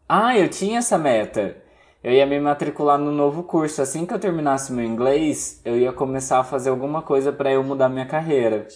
[0.09, 1.57] Ah, eu tinha essa meta.
[2.03, 3.83] Eu ia me matricular no novo curso.
[3.83, 7.63] Assim que eu terminasse meu inglês, eu ia começar a fazer alguma coisa pra eu
[7.63, 8.67] mudar minha carreira.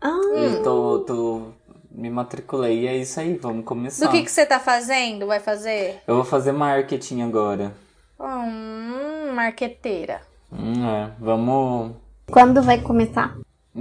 [0.00, 1.42] Ah, Eu tô, tô.
[1.90, 4.04] Me matriculei e é isso aí, vamos começar.
[4.04, 5.26] Do que, que você tá fazendo?
[5.26, 6.02] Vai fazer?
[6.06, 7.72] Eu vou fazer marketing agora.
[8.20, 10.20] Hum, marqueteira.
[10.52, 11.10] Hum, é.
[11.18, 11.92] Vamos.
[12.30, 13.34] quando vai começar?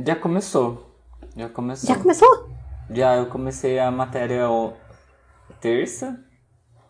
[0.06, 0.89] Já começou.
[1.36, 1.94] Já começou.
[1.94, 2.50] Já começou?
[2.89, 4.74] Já eu comecei a matéria o-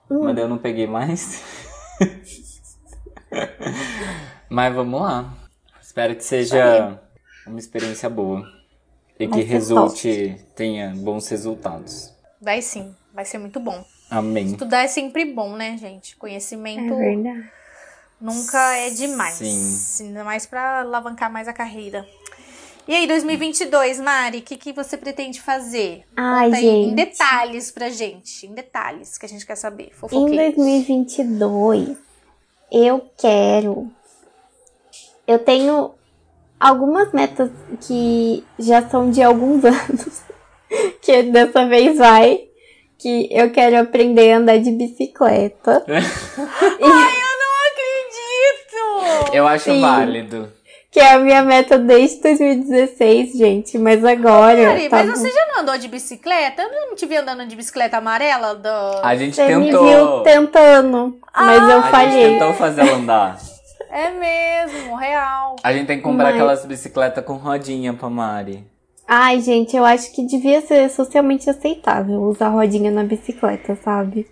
[0.08, 1.44] terça, mas eu não peguei mais.
[4.50, 5.34] mas vamos lá.
[5.82, 7.00] Espero que seja
[7.48, 8.44] uma experiência boa.
[9.18, 12.13] E Vai que resulte, tenha bons resultados.
[12.41, 13.84] Vai sim, vai ser muito bom.
[14.10, 14.48] Amém.
[14.48, 16.13] Estudar é sempre bom, né, gente?
[16.13, 17.50] É Conhecimento verdade.
[18.20, 19.36] nunca é demais.
[19.36, 20.08] Sim.
[20.08, 22.06] Ainda mais pra alavancar mais a carreira.
[22.88, 26.04] E aí, 2022, Mari, o que, que você pretende fazer?
[26.15, 26.95] Ai, Conta aí em gente.
[26.95, 28.45] detalhes pra gente.
[28.45, 29.88] Em detalhes que a gente quer saber.
[29.88, 30.56] Em Fofoqueiros.
[30.56, 31.98] 2022,
[32.71, 33.91] eu quero.
[35.28, 35.95] Eu tenho
[36.60, 37.50] algumas metas
[37.88, 40.21] que já são de alguns anos,
[41.02, 42.41] que dessa vez vai.
[43.00, 45.84] Que eu quero aprender a andar de bicicleta.
[45.89, 47.26] E-
[47.65, 49.34] Acredito!
[49.34, 49.82] Eu acho Sim.
[49.82, 50.52] válido.
[50.95, 53.77] Que é a minha meta desde 2016, gente.
[53.77, 54.65] Mas agora.
[54.69, 56.62] Mari, tá mas você já não andou de bicicleta?
[56.62, 58.69] Eu não te vi andando de bicicleta amarela do...
[59.03, 59.86] A gente Você me tentou.
[59.86, 62.34] viu tentando, mas eu a gente falhei.
[62.39, 63.38] tentou fazer ela andar.
[63.91, 65.58] É mesmo, real.
[65.62, 68.65] A gente tem que comprar Mas- aquelas bicicletas com rodinha pra Mari.
[69.05, 74.25] Ai, gente, eu acho que devia ser socialmente aceitável usar rodinha na bicicleta, sabe?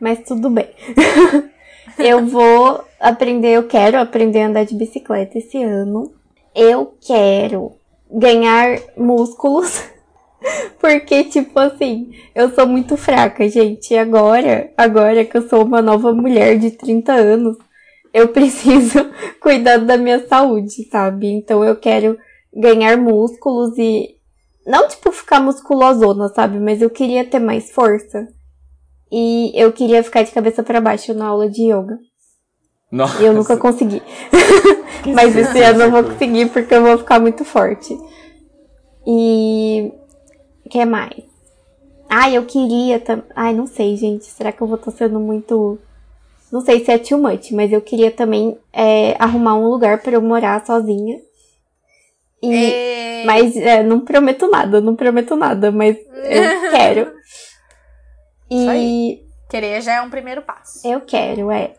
[0.00, 0.68] Mas tudo bem.
[1.98, 6.12] eu vou aprender, eu quero aprender a andar de bicicleta esse ano.
[6.54, 7.72] Eu quero
[8.10, 9.82] ganhar músculos.
[10.80, 13.92] Porque, tipo assim, eu sou muito fraca, gente.
[13.92, 17.56] E agora, agora que eu sou uma nova mulher de 30 anos,
[18.12, 21.28] eu preciso cuidar da minha saúde, sabe?
[21.28, 22.18] Então eu quero
[22.54, 24.16] ganhar músculos e
[24.66, 26.58] não tipo ficar musculosona, sabe?
[26.58, 28.26] Mas eu queria ter mais força.
[29.10, 31.98] E eu queria ficar de cabeça pra baixo na aula de yoga.
[32.90, 33.22] Nossa.
[33.22, 34.02] E eu nunca consegui.
[35.14, 37.96] Mas esse ano eu vou conseguir porque eu vou ficar muito forte.
[39.06, 39.92] E
[40.64, 41.24] o que mais?
[42.08, 43.24] Ai, eu queria também.
[43.34, 44.24] Ai, não sei, gente.
[44.24, 45.78] Será que eu vou estar sendo muito.
[46.50, 50.12] Não sei se é too much, mas eu queria também é, arrumar um lugar pra
[50.12, 51.18] eu morar sozinha.
[52.42, 57.12] E mas é, não prometo nada, não prometo nada, mas eu quero.
[58.50, 60.86] Isso E Querer já é um primeiro passo.
[60.86, 61.72] eu quero, é.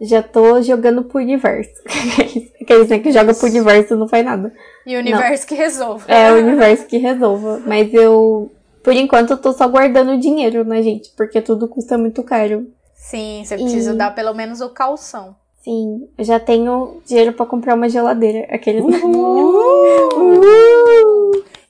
[0.00, 1.70] Já tô jogando pro universo.
[2.60, 4.52] Aqueles né, que joga pro universo não faz nada.
[4.86, 6.04] E o universo que resolve.
[6.08, 7.62] É o universo que resolva.
[7.66, 8.50] Mas eu,
[8.82, 11.10] por enquanto, eu tô só guardando dinheiro, né, gente?
[11.16, 12.66] Porque tudo custa muito caro.
[12.94, 15.36] Sim, você precisa E- dar pelo menos o calção.
[15.62, 18.46] Sim, eu já tenho dinheiro pra comprar uma geladeira.
[18.54, 18.84] Aqueles.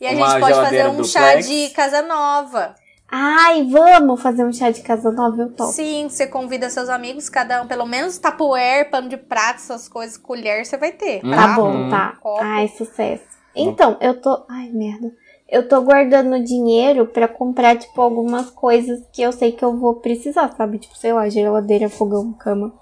[0.01, 1.49] E a Uma gente pode fazer um chá duplex.
[1.49, 2.75] de casa nova.
[3.11, 5.73] Ai, vamos fazer um chá de casa nova, eu topo.
[5.73, 10.17] Sim, você convida seus amigos, cada um, pelo menos tapuer, pano de prato, essas coisas,
[10.17, 11.21] colher, você vai ter.
[11.21, 11.55] Tá tá?
[11.55, 12.17] bom, tá.
[12.21, 12.43] Copo.
[12.43, 13.25] Ai, sucesso.
[13.55, 14.45] Então, eu tô.
[14.49, 15.13] Ai, merda.
[15.49, 19.97] Eu tô guardando dinheiro pra comprar, tipo, algumas coisas que eu sei que eu vou
[19.97, 20.79] precisar, sabe?
[20.79, 22.73] Tipo, sei lá, geladeira, fogão, cama.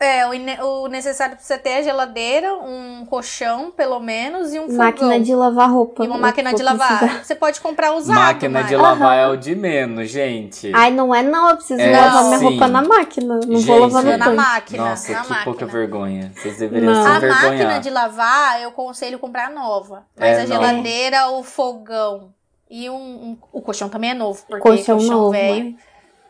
[0.00, 4.58] É, o, o necessário pra você ter é a geladeira, um colchão, pelo menos, e
[4.58, 4.76] um fogão.
[4.78, 6.04] Máquina de lavar roupa.
[6.04, 6.98] E uma máquina de lavar.
[6.98, 7.24] precisar.
[7.24, 8.76] Você pode comprar usado, Máquina de Mari.
[8.76, 9.22] lavar Aham.
[9.22, 10.70] é o de menos, gente.
[10.74, 12.44] Ai, não é não, eu preciso É, lavar minha sim.
[12.44, 13.34] roupa na máquina.
[13.46, 14.36] Não Gente, vou lavar no Na tanque.
[14.36, 14.84] máquina.
[14.90, 15.44] Nossa, na que máquina.
[15.44, 16.32] pouca vergonha.
[16.36, 17.02] Vocês deveriam Não.
[17.02, 20.04] se A máquina de lavar, eu aconselho comprar nova.
[20.18, 22.34] Mas É, a geladeira, o fogão
[22.68, 25.76] e um, um- O colchão também é novo, porque Colchão colchão, novo, velho.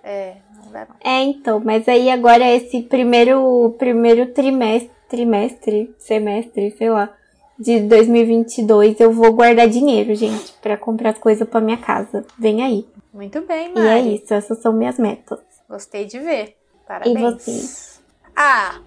[0.07, 0.35] É,
[1.03, 7.13] É, então, mas aí agora esse primeiro, primeiro trimestre, trimestre, semestre, sei lá,
[7.59, 12.25] de 2022, eu vou guardar dinheiro, gente, pra comprar as coisas pra minha casa.
[12.39, 12.87] Vem aí.
[13.13, 14.17] Muito bem, E é Mari.
[14.17, 15.39] isso, essas são minhas metas.
[15.69, 16.57] Gostei de ver.
[16.87, 17.17] Parabéns.
[17.17, 18.01] E você?
[18.35, 18.81] Ah,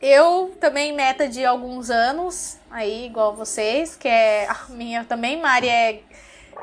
[0.00, 5.68] eu também, meta de alguns anos, aí, igual vocês, que é a minha também, Mari,
[5.68, 6.00] é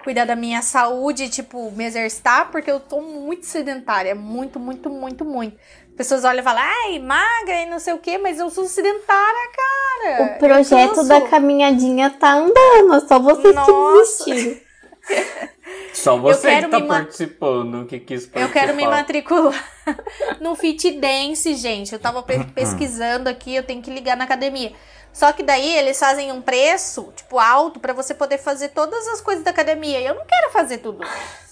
[0.05, 5.25] cuidar da minha saúde, tipo, me exercitar, porque eu tô muito sedentária, muito, muito, muito,
[5.25, 5.57] muito.
[5.89, 8.65] As pessoas olham e falam, ai, magra e não sei o quê, mas eu sou
[8.65, 10.23] sedentária, cara.
[10.23, 14.25] O projeto da caminhadinha tá andando, é só vocês que Nossa.
[14.25, 14.65] desistiram.
[15.93, 18.41] Só você que tá participando, que quis participar.
[18.41, 19.65] Eu quero me matricular
[20.41, 21.93] no Fit Dance, gente.
[21.93, 24.73] Eu tava pe- pesquisando aqui, eu tenho que ligar na academia.
[25.15, 29.21] Só que daí eles fazem um preço, tipo, alto pra você poder fazer todas as
[29.21, 30.01] coisas da academia.
[30.01, 30.99] E eu não quero fazer tudo.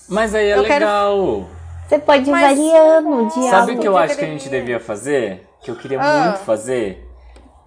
[0.10, 1.48] Mas aí é Eu quero- legal.
[1.88, 4.60] Você pode ir Mas- variando de Sabe o que eu acho que a gente academia.
[4.66, 5.48] devia fazer?
[5.62, 6.24] Que eu queria Ah.
[6.26, 7.08] muito fazer?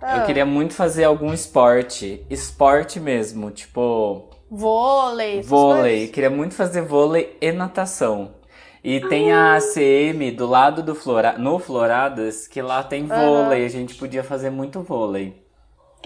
[0.02, 0.18] Ah.
[0.18, 2.26] Eu queria muito fazer algum esporte.
[2.28, 5.40] Esporte mesmo, tipo Vôlei.
[5.40, 5.96] vôlei.
[6.00, 6.10] coisas.
[6.14, 8.34] Queria muito fazer vôlei e natação.
[8.84, 11.36] E tem a ACM do lado do Flora...
[11.38, 13.64] no Floradas, que lá tem vôlei.
[13.64, 15.45] A gente podia fazer muito vôlei.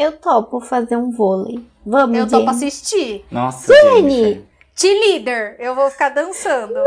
[0.00, 1.62] Eu topo fazer um vôlei.
[1.84, 2.42] Vamos, Eu Jenny.
[2.44, 3.24] pra assistir.
[3.30, 4.10] Nossa, Jenny!
[4.10, 4.42] Jennifer.
[4.74, 5.56] T-Leader.
[5.58, 6.82] Eu vou ficar dançando.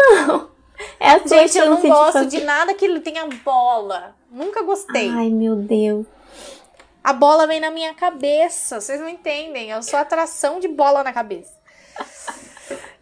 [0.99, 2.39] É a sua Gente, eu não gosto fazer...
[2.39, 4.15] de nada que tenha bola.
[4.32, 5.12] Nunca gostei.
[5.12, 6.08] Ai, meu Deus.
[7.04, 9.69] A bola vem na minha cabeça, vocês não entendem.
[9.69, 11.54] Eu sou atração de bola na cabeça.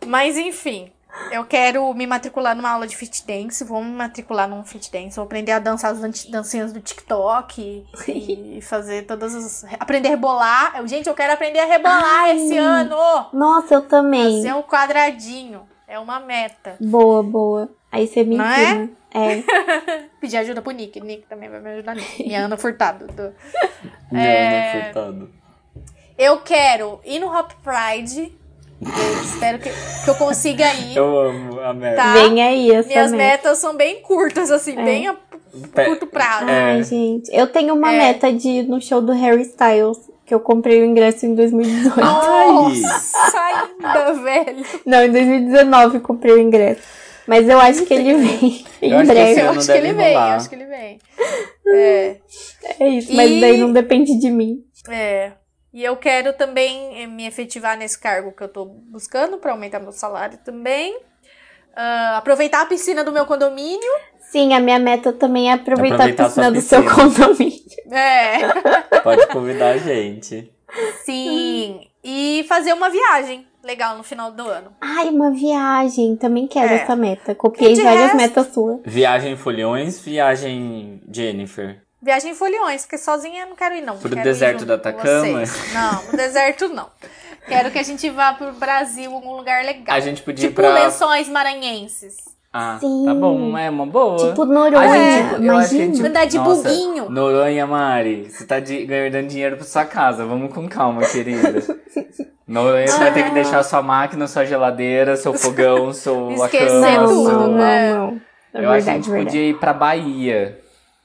[0.05, 0.91] Mas enfim,
[1.31, 3.63] eu quero me matricular numa aula de fit dance.
[3.63, 5.15] Vou me matricular num fit dance.
[5.15, 9.65] Vou aprender a dançar as dan- dancinhas do TikTok e fazer todas as.
[9.79, 10.73] Aprender a rebolar.
[10.77, 12.37] Eu- Gente, eu quero aprender a rebolar Ai.
[12.37, 12.95] esse ano.
[13.33, 14.37] Nossa, eu também.
[14.37, 15.61] Fazer um quadradinho.
[15.87, 16.75] É uma meta.
[16.79, 17.69] Boa, boa.
[17.91, 18.61] Aí você me Não é?
[18.63, 18.89] ensina.
[19.13, 19.43] É?
[20.21, 21.01] Pedir ajuda pro Nick.
[21.01, 22.15] Nick também vai me ajudar nisso.
[22.23, 23.07] E a Ana Furtado.
[23.07, 23.33] do-
[24.09, 24.73] Não, É.
[24.75, 25.29] não furtado.
[26.17, 28.33] Eu quero ir no Hop Pride.
[28.81, 30.97] Eu espero que, que eu consiga ir.
[30.97, 31.95] Eu amo a meta.
[31.97, 32.13] Tá.
[32.13, 33.23] Vem aí essa Minhas meta.
[33.23, 34.83] metas são bem curtas, assim, É.
[34.83, 35.15] bem a
[35.85, 36.49] curto prazo.
[36.49, 36.73] É.
[36.73, 37.29] Ai, gente.
[37.31, 37.97] Eu tenho uma É.
[37.97, 41.99] meta de ir no show do Harry Styles, que eu comprei o ingresso em 2018.
[41.99, 44.65] Nossa, ainda, velho.
[44.85, 46.81] Não, em 2019 eu comprei o ingresso.
[47.27, 49.41] Mas eu acho que ele vem em Eu acho que esse breve.
[49.41, 50.99] Eu acho que ele vem, eu acho que ele vem.
[51.67, 52.15] É,
[52.79, 54.63] É isso, mas E- daí não depende de mim.
[54.89, 55.33] é.
[55.73, 59.79] E eu quero também eh, me efetivar nesse cargo que eu tô buscando pra aumentar
[59.79, 60.99] meu salário também.
[61.75, 63.89] Ah, aproveitar a piscina do meu condomínio.
[64.19, 67.61] Sim, a minha meta também é aproveitar, Aproveitar a piscina do seu condomínio.
[67.91, 68.99] É.
[69.01, 70.51] Pode convidar a gente.
[71.05, 71.81] Sim.
[72.03, 74.73] E fazer uma viagem legal no final do ano.
[74.81, 76.15] Ai, uma viagem.
[76.15, 76.77] Também quero É.
[76.77, 77.35] essa meta.
[77.35, 78.79] Copiei várias resto- metas suas.
[78.85, 81.81] Viagem Folhões, viagem Jennifer.
[82.03, 83.97] Viagem em Foliões, porque sozinha eu não quero ir, não.
[83.97, 85.19] Pro deserto com Atacama?
[85.45, 85.73] vocês.
[85.73, 86.87] Não, no deserto não.
[87.47, 89.95] Quero que a gente vá pro Brasil, algum lugar legal.
[89.95, 90.73] A gente podia tipo ir pra.
[90.83, 92.15] lençóis maranhenses.
[92.53, 93.05] Ah, Sim.
[93.05, 94.17] tá bom, é uma boa.
[94.29, 95.85] Tipo Noronha, a imagina.
[95.93, 97.09] gente- Andar de Nossa, buguinho.
[97.09, 100.25] Noronha, Mari, você tá de, ganhando dinheiro pra sua casa.
[100.25, 101.61] Vamos com calma, querida.
[102.47, 106.91] Noronha, você vai ter que deixar sua máquina, sua geladeira, seu fogão, sua Esquecer cama.
[106.91, 107.93] Não, tudo, não, não, é.
[107.93, 108.21] não.
[108.53, 109.25] É Eu acho que a verdade, gente verdade.
[109.27, 110.60] podia ir pra Bahia.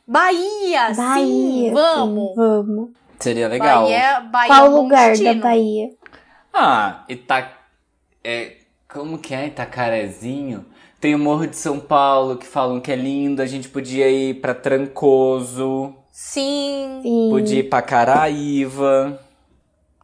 [0.07, 2.29] Bahia, Bahia, sim, vamos.
[2.29, 2.91] sim, vamos.
[3.19, 3.83] Seria legal.
[3.85, 5.35] Bahia, Bahia Qual é um lugar destino.
[5.35, 5.91] da Bahia?
[6.53, 7.51] Ah, Ita...
[8.23, 8.57] É...
[8.89, 10.65] Como que é Itacarezinho?
[11.01, 13.43] Tem o Morro de São Paulo, que falam que é lindo.
[13.43, 15.93] A gente podia ir pra Trancoso.
[16.11, 17.29] Sim, Sim.
[17.31, 19.21] Podia ir pra Caraíva.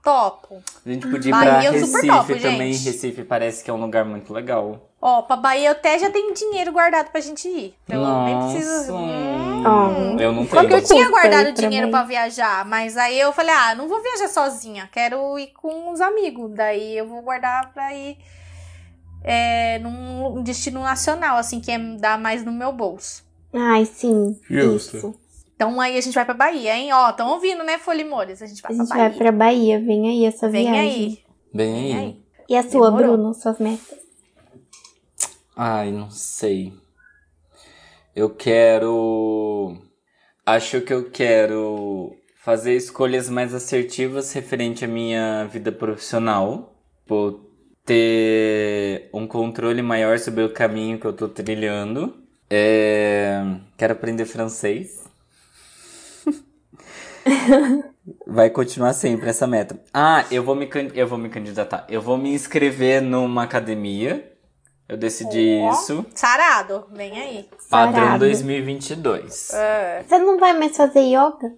[0.03, 0.61] topo.
[0.85, 2.73] A gente podia ir Bahia pra super Recife topo, também.
[2.75, 2.85] gente.
[2.85, 4.91] Recife parece que é um lugar muito legal.
[5.05, 7.75] Ó, pra Bahia eu até já tenho dinheiro guardado pra gente ir.
[7.85, 8.55] Então eu nem Nossa.
[8.55, 8.95] preciso.
[8.95, 9.63] Hum.
[9.67, 10.17] Hum.
[10.21, 10.79] Eu não Porque tenho.
[10.81, 14.29] eu tinha guardado pra dinheiro pra viajar, mas aí eu falei, ah, não vou viajar
[14.29, 16.53] sozinha, quero ir com os amigos.
[16.55, 18.17] Daí eu vou guardar pra ir
[19.25, 23.25] é, num destino nacional, assim, que é dar mais no meu bolso.
[23.53, 24.39] Ai, sim.
[24.49, 24.97] Justo.
[24.97, 25.15] Isso.
[25.57, 26.93] Então aí a gente vai pra Bahia, hein?
[26.93, 28.41] Ó, tão ouvindo, né, Folimores?
[28.43, 29.09] A gente vai A pra gente Bahia.
[29.11, 29.81] vai pra Bahia.
[29.81, 30.81] Vem aí essa Vem viagem.
[30.81, 31.19] aí.
[31.53, 31.93] Vem aí.
[31.93, 32.23] aí.
[32.49, 33.17] E a sua, Demorou.
[33.17, 33.35] Bruno?
[33.35, 34.02] Suas metas?
[35.57, 36.73] Ai, não sei.
[38.15, 39.77] Eu quero.
[40.45, 46.75] Acho que eu quero fazer escolhas mais assertivas referente à minha vida profissional.
[47.07, 47.53] Por
[47.85, 52.23] ter um controle maior sobre o caminho que eu tô trilhando.
[52.51, 53.43] É,
[53.77, 55.05] Quero aprender francês.
[58.27, 59.81] Vai continuar sempre essa meta.
[59.93, 61.87] Ah, eu vou me, eu vou me candidatar.
[61.89, 64.32] Eu vou me inscrever numa academia.
[64.93, 66.05] Eu decidi Ó, isso.
[66.15, 67.49] Sarado, vem aí.
[67.71, 68.19] Padrão Sarado.
[68.27, 69.51] 2022.
[69.55, 70.03] É.
[70.07, 71.55] Você não vai mais fazer yoga?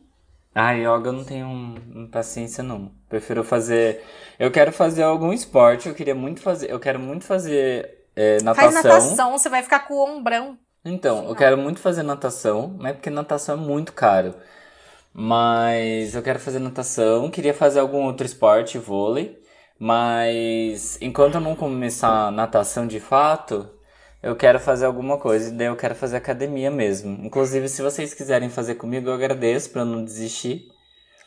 [0.54, 2.92] Ah, yoga eu não tenho hum, paciência não.
[3.08, 4.04] Prefiro fazer.
[4.38, 5.88] Eu quero fazer algum esporte.
[5.88, 6.70] Eu queria muito fazer.
[6.70, 8.70] Eu quero muito fazer é, natação.
[8.70, 10.56] Faz natação, você vai ficar com o ombrão.
[10.84, 14.32] Então, eu quero muito fazer natação, mas porque natação é muito caro.
[15.12, 19.42] Mas eu quero fazer natação, queria fazer algum outro esporte, vôlei.
[19.84, 23.68] Mas enquanto eu não começar a natação de fato,
[24.22, 25.50] eu quero fazer alguma coisa.
[25.50, 27.22] E daí eu quero fazer academia mesmo.
[27.22, 30.62] Inclusive, se vocês quiserem fazer comigo, eu agradeço pra eu não desistir.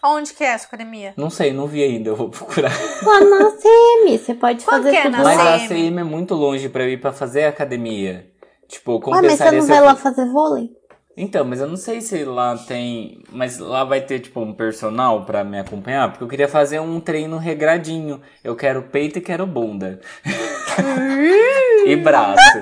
[0.03, 1.13] Onde que é essa academia?
[1.15, 2.71] Não sei, não vi ainda, eu vou procurar.
[3.03, 5.67] Lá na CM, você pode Quanto fazer que é tudo na Mas a CM?
[5.67, 8.27] CM é muito longe pra eu ir pra fazer academia.
[8.67, 10.71] Tipo, Ué, mas você não vai lá fazer vôlei?
[11.19, 13.23] Então, mas eu não sei se lá tem.
[13.31, 16.99] Mas lá vai ter, tipo, um personal pra me acompanhar, porque eu queria fazer um
[16.99, 18.21] treino regradinho.
[18.43, 19.99] Eu quero peito e quero bunda.
[21.87, 22.59] e braço.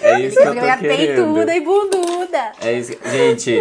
[0.00, 0.80] É isso que eu tô querendo.
[0.80, 2.52] peituda e bunduda.
[2.62, 2.96] É isso.
[2.96, 3.60] que- Gente,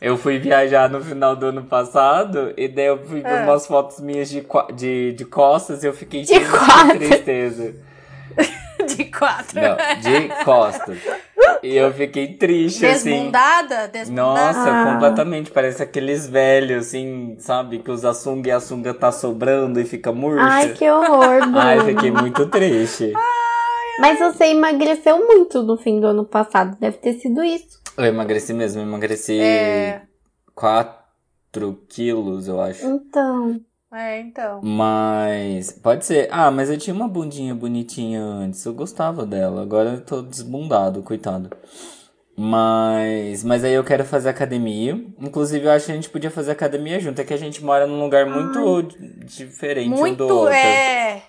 [0.00, 3.44] eu fui viajar no final do ano passado e daí eu fui ver Ah.
[3.44, 6.46] umas fotos minhas de, de, de costas e eu fiquei De cheio
[6.92, 7.74] de tristeza.
[8.96, 9.60] De quatro.
[9.60, 10.98] Não, de costas.
[11.62, 13.10] E eu fiquei triste, assim.
[13.10, 13.88] Desbundada?
[13.88, 14.58] Desbundada?
[14.58, 14.92] Nossa, Ah.
[14.92, 15.50] completamente.
[15.50, 17.78] Parece aqueles velhos, assim, sabe?
[17.80, 20.44] Que usa sunga e a sunga tá sobrando e fica murcha.
[20.44, 21.58] Ai, que horror, Bruno.
[21.58, 23.12] Ai, fiquei muito triste.
[24.00, 26.76] Mas você emagreceu muito no fim do ano passado.
[26.78, 27.80] Deve ter sido isso.
[27.96, 30.02] Eu emagreci mesmo, eu emagreci É.
[30.54, 32.84] 4 quilos, eu acho.
[32.86, 33.58] Então.
[33.96, 34.60] É, então.
[34.62, 35.72] Mas.
[35.72, 36.28] Pode ser.
[36.30, 38.64] Ah, mas eu tinha uma bundinha bonitinha antes.
[38.64, 39.62] Eu gostava dela.
[39.62, 41.50] Agora eu tô desbundado, coitado.
[42.36, 43.42] Mas.
[43.42, 44.92] Mas aí eu quero fazer academia.
[45.18, 47.20] Inclusive, eu acho que a gente podia fazer academia junto.
[47.20, 50.52] É que a gente mora num lugar muito di- diferente um do Muito, outro.
[50.54, 51.22] é.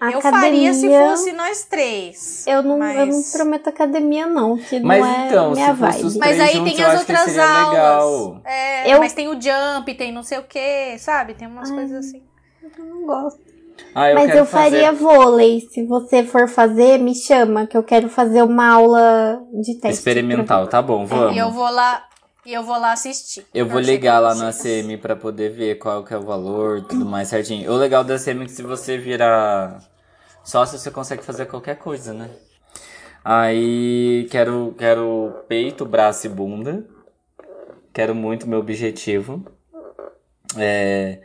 [0.00, 2.46] Eu academia, faria se fosse nós três.
[2.46, 5.80] Eu não, eu não mas- prometo academia, não, que Mas não é então, minha se
[5.80, 6.18] fosse os vibe.
[6.18, 8.40] Mas aí juntos, tem eu as outras aulas.
[8.44, 11.34] É, Eu- Mas tem o jump, tem não sei o que, sabe?
[11.34, 12.22] Tem umas coisas assim.
[12.78, 13.40] Eu não gosto.
[13.94, 15.60] Ah, eu Mas eu faria fazer vôlei.
[15.72, 19.98] Se você for fazer, me chama, que eu quero fazer uma aula de teste.
[19.98, 21.34] experimental, tá bom, vamos.
[21.34, 22.02] E eu vou lá,
[22.44, 23.46] e eu vou lá assistir.
[23.54, 24.52] Eu vou ligar lá na.
[24.52, 27.70] CM pra poder ver qual que é o valor, tudo mais certinho.
[27.70, 29.82] O legal da CM é que se você virar
[30.44, 32.30] sócio, você consegue fazer qualquer coisa, né?
[33.24, 36.84] Aí quero, quero peito, braço e bunda.
[37.92, 39.44] Quero muito meu objetivo.
[40.56, 41.20] É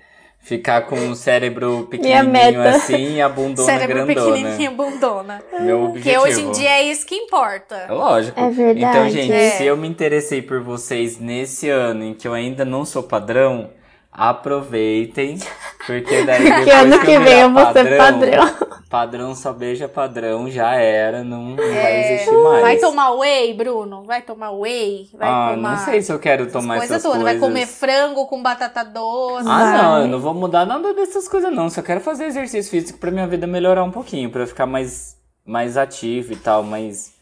[0.45, 4.31] ficar com o cérebro pequenininho assim e a bundona Cérebro grandona.
[4.35, 5.41] pequenininho, bundona.
[5.59, 6.21] Meu Porque objetivo.
[6.23, 7.75] hoje em dia é isso que importa.
[7.89, 8.39] É lógico.
[8.39, 8.97] É verdade.
[8.97, 9.49] Então, gente, É.
[9.49, 13.71] se eu me interessei por vocês nesse ano em que eu ainda não sou padrão,
[14.11, 15.39] aproveitem.
[15.85, 18.64] Porque daí depois Que ano que eu vem eu vou ser padrão.
[18.89, 22.61] Padrão só beija padrão, já era, não, não vai É, existir mais.
[22.61, 24.03] Vai tomar whey, Bruno?
[24.03, 25.09] Vai tomar whey?
[25.13, 27.21] Vai ah, tomar não sei se eu quero essas tomar coisas essas todas.
[27.23, 27.39] coisas.
[27.39, 29.47] Vai comer frango com batata doce.
[29.49, 29.81] Ah, Vai.
[29.81, 31.67] não, eu não vou mudar nada dessas coisas, não.
[31.69, 35.17] Só quero fazer exercício físico pra minha vida melhorar um pouquinho, pra eu ficar mais,
[35.43, 37.13] mais ativo e tal, mas.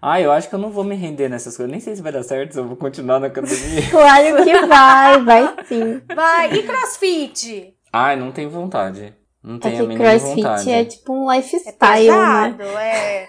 [0.00, 1.70] Ah, eu acho que eu não vou me render nessas coisas.
[1.70, 3.82] Nem sei se vai dar certo, se eu vou continuar na academia.
[3.90, 6.00] Claro que vai, vai sim.
[6.14, 6.54] Vai.
[6.54, 7.74] E crossfit?
[7.92, 9.12] Ai, não tenho vontade.
[9.42, 10.70] Não É tenho a que crossfit vontade.
[10.70, 12.54] é tipo um É lifestyle, né?
[12.58, 13.28] pesado, é.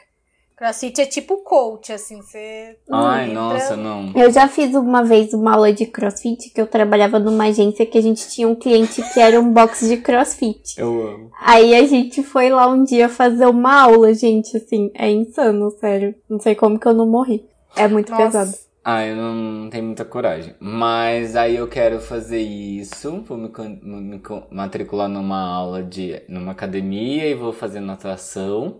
[0.58, 2.78] Crossfit é tipo coach, assim, você.
[2.92, 4.12] Ai, entra- nossa, não.
[4.16, 7.98] Eu já fiz uma vez uma aula de crossfit que eu trabalhava numa agência que
[7.98, 10.76] a gente tinha um cliente que era um box de crossfit.
[10.78, 11.32] Eu amo.
[11.42, 16.14] Aí a gente foi lá um dia fazer uma aula, gente, assim, é insano, sério.
[16.30, 17.44] Não sei como que eu não morri.
[17.76, 18.26] É muito Nossa.
[18.26, 18.54] pesado.
[18.84, 20.56] Ah, eu não tenho muita coragem.
[20.60, 23.22] Mas aí eu quero fazer isso.
[23.28, 23.50] Vou me,
[23.84, 26.22] me matricular numa aula de.
[26.28, 28.80] numa academia e vou fazer natação.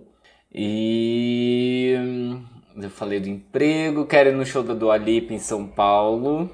[0.54, 1.96] E.
[2.00, 2.44] hum,
[2.82, 4.06] Eu falei do emprego.
[4.08, 6.50] Quero ir no show da Dua Lipa em São Paulo.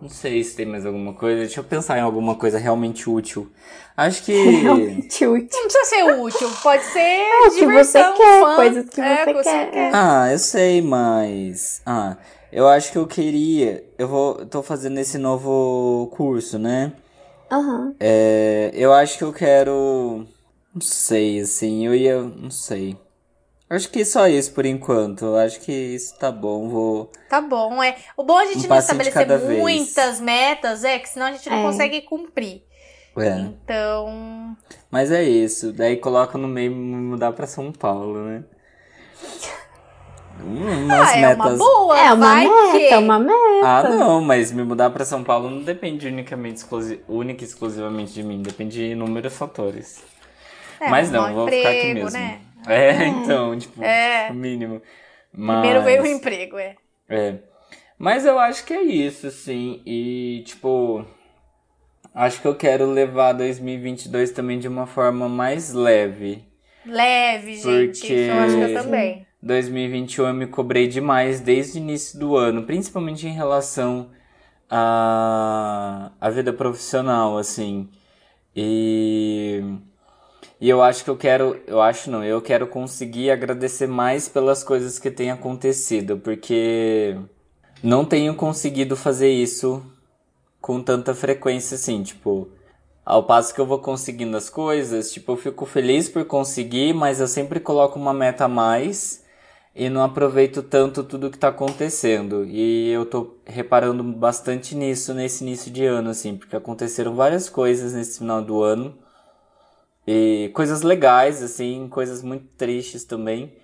[0.00, 1.40] Não sei se tem mais alguma coisa.
[1.42, 3.50] Deixa eu pensar em alguma coisa realmente útil.
[3.96, 4.32] Acho que.
[4.62, 5.48] Realmente útil.
[5.52, 8.56] Não precisa ser útil, pode ser o que diversão, você quer, fã.
[8.56, 9.90] coisas que É, você que você quer.
[9.94, 11.82] Ah, eu sei, mas.
[11.86, 12.16] Ah,
[12.52, 13.84] eu acho que eu queria.
[13.98, 14.44] Eu vou.
[14.46, 16.92] tô fazendo esse novo curso, né?
[17.50, 17.94] Aham.
[17.98, 20.26] É, eu acho que eu quero.
[20.74, 21.86] Não sei, assim.
[21.86, 22.20] Eu ia.
[22.22, 22.96] Não sei.
[23.68, 25.24] Acho que só isso por enquanto.
[25.24, 26.68] Eu acho que isso tá bom.
[26.68, 27.10] Vou.
[27.28, 27.96] Tá bom, é.
[28.16, 29.58] O bom é a gente Um não estabelecer cada vez.
[29.58, 31.62] muitas metas, é, que senão a gente não É.
[31.62, 32.62] consegue cumprir.
[33.16, 33.38] É.
[33.40, 34.56] Então.
[34.90, 35.72] Mas é isso.
[35.72, 38.44] Daí coloca no meio me mudar pra São Paulo, né?
[40.44, 41.58] Hum, Umas Ah, é uma metas.
[41.58, 41.98] boa.
[41.98, 42.84] É uma vai meta, que...
[42.94, 43.38] é uma meta.
[43.64, 47.00] Ah, não, mas me mudar pra São Paulo não depende unicamente, exclusi...
[47.08, 50.04] única e exclusivamente de mim, depende de inúmeros fatores.
[50.80, 52.18] É, Mas não, um vou ficar aqui emprego, mesmo.
[52.18, 52.40] Né?
[52.66, 54.28] É, então, tipo, É.
[54.30, 54.82] o mínimo.
[55.32, 55.60] Mas...
[55.60, 56.74] Primeiro veio o emprego, é.
[57.08, 57.34] É.
[57.98, 59.80] Mas eu acho que é isso, sim.
[59.86, 61.04] E, tipo,
[62.14, 66.44] acho que eu quero levar 2022 também de uma forma mais leve.
[66.84, 68.00] Leve, gente.
[68.00, 69.26] Porque- Eu acho que eu também.
[69.42, 74.10] 2021 eu me cobrei demais desde o início do ano, principalmente em relação
[74.70, 77.88] à, à vida profissional, assim.
[78.54, 79.60] E,
[80.60, 84.62] e eu acho que eu quero, eu acho não, eu quero conseguir agradecer mais pelas
[84.62, 87.16] coisas que têm acontecido, porque
[87.82, 89.82] não tenho conseguido fazer isso
[90.60, 92.48] com tanta frequência assim, tipo,
[93.04, 97.18] ao passo que eu vou conseguindo as coisas, tipo, eu fico feliz por conseguir, mas
[97.18, 99.21] eu sempre coloco uma meta a mais
[99.74, 102.44] e não aproveito tanto tudo que tá acontecendo.
[102.44, 107.94] E eu tô reparando bastante nisso nesse início de ano, assim, porque aconteceram várias coisas
[107.94, 108.94] nesse final do ano.
[110.06, 113.54] E coisas legais, assim, coisas muito tristes também.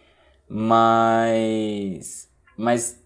[0.48, 2.28] Mas.
[2.56, 2.98] Mas.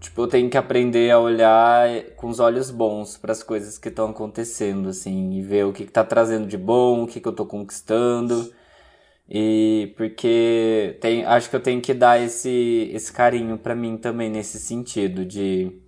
[0.00, 3.88] Tipo, eu tenho que aprender a olhar com os olhos bons para as coisas que
[3.88, 7.28] estão acontecendo, assim, e ver o que, que tá trazendo de bom, o que, que
[7.28, 8.50] eu tô conquistando.
[9.30, 14.28] E porque tem, acho que eu tenho que dar esse, esse carinho pra mim também
[14.28, 15.80] nesse sentido de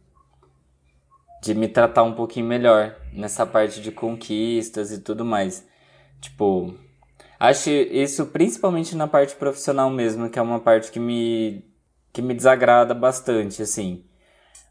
[1.42, 5.66] de me tratar um pouquinho melhor nessa parte de conquistas e tudo mais.
[6.20, 6.74] Tipo,
[7.38, 11.64] acho isso principalmente na parte profissional mesmo, que é uma parte que me
[12.12, 14.04] que me desagrada bastante, assim.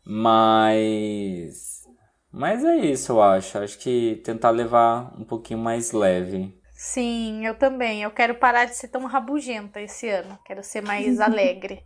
[0.05, 1.85] Mas
[2.31, 3.57] mas é isso, eu acho.
[3.57, 6.60] Acho que tentar levar um pouquinho mais leve.
[6.83, 8.01] Sim, eu também.
[8.01, 10.37] Eu quero parar de ser tão rabugenta esse ano.
[10.43, 11.83] Quero ser mais alegre.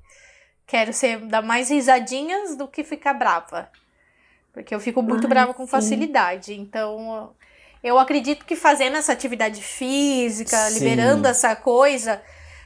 [0.66, 3.70] Quero ser dar mais risadinhas do que ficar brava.
[4.54, 5.70] Porque eu fico muito Ai, brava com sim.
[5.72, 6.54] facilidade.
[6.54, 7.34] Então,
[7.84, 10.80] eu acredito que fazendo essa atividade física, Sim.
[10.80, 12.22] liberando essa coisa,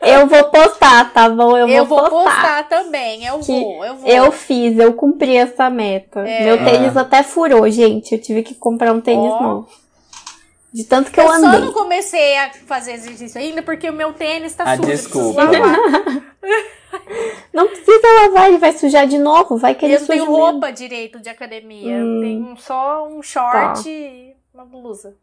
[0.00, 1.56] Eu vou postar, tá bom?
[1.56, 2.24] Eu, Eu vou postar.
[2.24, 3.24] postar também.
[3.24, 4.08] Eu vou, eu vou.
[4.10, 6.20] Eu fiz, eu cumpri essa meta.
[6.26, 6.44] É.
[6.44, 7.02] Meu tênis Ah.
[7.02, 8.12] até furou, gente.
[8.14, 9.40] Eu tive que comprar um tênis Ó.
[9.42, 9.68] novo.
[10.72, 11.60] De tanto que eu, Eu só andei.
[11.60, 14.88] não comecei a fazer exercício ainda porque o meu tênis tá Ah, sujo.
[14.88, 15.42] desculpa.
[17.52, 19.56] Não precisa lavar, ele vai sujar de novo.
[19.56, 20.44] Vai que ele Eu não tenho suja mesmo.
[20.52, 21.96] roupa direito de academia.
[21.96, 22.16] Hum.
[22.16, 25.16] Eu tenho só um short e uma blusa.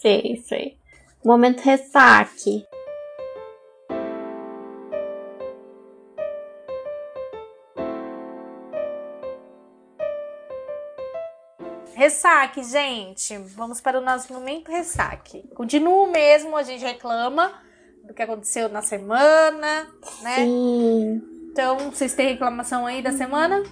[0.00, 0.78] Sei, sei.
[1.24, 2.64] Momento ressaque.
[11.94, 13.36] Ressaque, gente.
[13.38, 15.42] Vamos para o nosso momento ressaque.
[15.54, 17.60] Continua o mesmo, a gente reclama
[18.04, 19.88] do que aconteceu na semana,
[20.22, 20.36] né?
[20.36, 21.20] Sim.
[21.50, 23.64] Então, vocês têm reclamação aí da semana?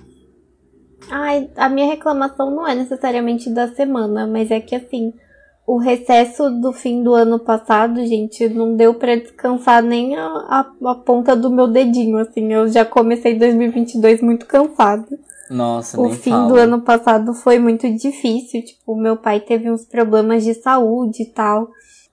[1.11, 5.13] Ai, a minha reclamação não é necessariamente da semana, mas é que assim,
[5.67, 10.73] o recesso do fim do ano passado, gente, não deu pra descansar nem a, a,
[10.91, 12.53] a ponta do meu dedinho, assim.
[12.53, 15.07] Eu já comecei 2022 muito cansada.
[15.51, 16.49] Nossa, o fim fala.
[16.49, 18.65] do ano passado foi muito difícil.
[18.65, 21.69] Tipo, meu pai teve uns problemas de saúde e tal.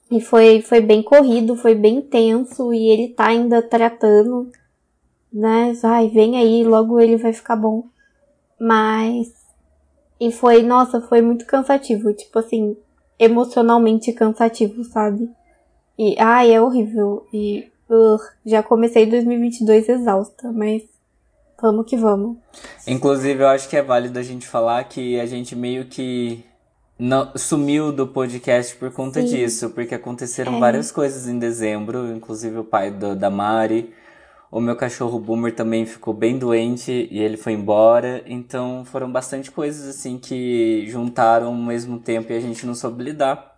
[0.09, 2.73] E foi, foi bem corrido, foi bem tenso.
[2.73, 4.49] E ele tá ainda tratando.
[5.31, 5.73] Né?
[5.83, 7.83] Ai, vem aí, logo ele vai ficar bom.
[8.65, 9.27] Mas.
[10.19, 12.13] E foi, nossa, foi muito cansativo.
[12.13, 12.77] Tipo assim,
[13.19, 15.29] emocionalmente cansativo, sabe?
[15.99, 17.27] E, ai, é horrível.
[17.33, 20.81] E uh, já comecei 2022 exausta, mas
[21.61, 22.37] vamos que vamos.
[22.87, 26.43] Inclusive, eu acho que é válido a gente falar que a gente meio que
[26.97, 29.27] não, sumiu do podcast por conta Sim.
[29.27, 30.59] disso, porque aconteceram É.
[30.59, 33.93] várias coisas em dezembro, inclusive o pai do- da Mari.
[34.53, 38.23] O meu cachorro Boomer também ficou bem doente e ele foi embora.
[38.27, 43.03] Então foram bastante coisas assim que juntaram ao mesmo tempo e a gente não soube
[43.03, 43.51] lidar.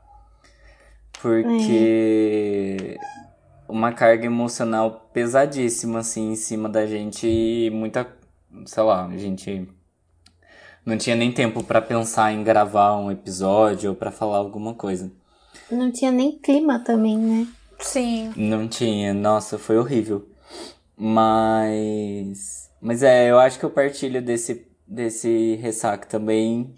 [1.22, 2.98] Porque
[3.68, 8.08] uma carga emocional pesadíssima assim em cima da gente e muita,
[8.66, 9.68] sei lá, a gente
[10.86, 15.12] não tinha nem tempo pra pensar em gravar um episódio ou pra falar alguma coisa.
[15.70, 17.48] Não tinha nem clima também, né?
[17.82, 18.32] Sim.
[18.38, 20.26] Não tinha, nossa, foi horrível.
[20.98, 22.72] Mas.
[22.82, 26.74] Mas é, eu acho que eu partilho desse, desse ressaca também.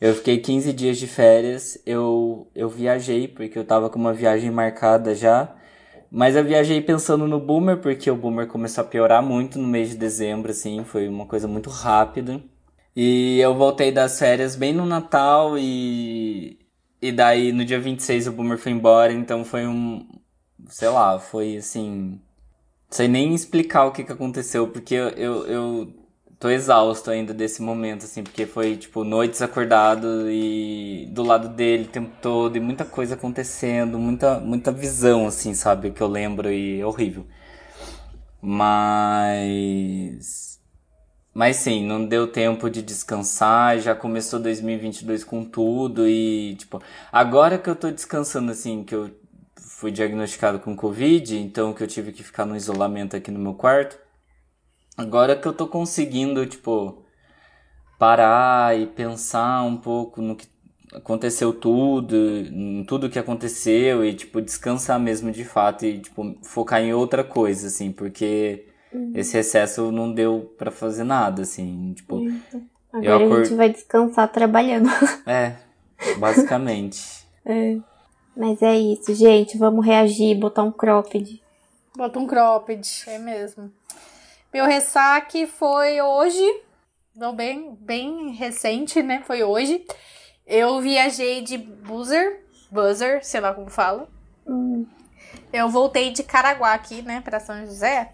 [0.00, 4.50] Eu fiquei 15 dias de férias, eu, eu viajei, porque eu tava com uma viagem
[4.50, 5.54] marcada já.
[6.10, 9.90] Mas eu viajei pensando no Boomer, porque o Boomer começou a piorar muito no mês
[9.90, 12.42] de dezembro, assim, foi uma coisa muito rápida.
[12.94, 16.58] E eu voltei das férias bem no Natal e.
[17.00, 20.06] E daí no dia 26 o Boomer foi embora, então foi um.
[20.68, 22.20] Sei lá, foi assim.
[22.90, 25.94] Sei nem explicar o que que aconteceu, porque eu, eu, eu
[26.38, 31.84] tô exausto ainda desse momento, assim, porque foi, tipo, noites acordado e do lado dele
[31.84, 36.50] o tempo todo, e muita coisa acontecendo, muita, muita visão, assim, sabe, que eu lembro
[36.50, 37.26] e é horrível.
[38.40, 40.60] Mas.
[41.34, 46.80] Mas sim, não deu tempo de descansar, já começou 2022 com tudo e, tipo,
[47.12, 49.10] agora que eu tô descansando, assim, que eu
[49.78, 53.52] fui diagnosticado com Covid, então que eu tive que ficar no isolamento aqui no meu
[53.54, 53.98] quarto,
[54.96, 57.02] agora que eu tô conseguindo, tipo,
[57.98, 60.46] parar e pensar um pouco no que
[60.94, 66.80] aconteceu tudo, em tudo que aconteceu e, tipo, descansar mesmo de fato e, tipo, focar
[66.80, 68.66] em outra coisa, assim, porque
[69.14, 72.22] esse excesso não deu pra fazer nada, assim, tipo,
[72.92, 74.88] Agora a acordo- gente vai descansar trabalhando.
[75.26, 75.56] é,
[76.18, 77.26] basicamente.
[77.48, 77.76] É.
[78.36, 79.56] Mas é isso, gente.
[79.56, 81.42] Vamos reagir, botar um cropped.
[81.96, 83.72] Bota um cropped, é mesmo.
[84.52, 86.60] Meu ressaque foi hoje,
[87.14, 89.22] não bem, bem recente, né?
[89.26, 89.84] Foi hoje.
[90.46, 94.06] Eu viajei de buzzer, buzzer, sei lá como fala.
[94.46, 94.86] Hum,
[95.52, 98.12] Eu voltei de Caraguá aqui, né, pra São José.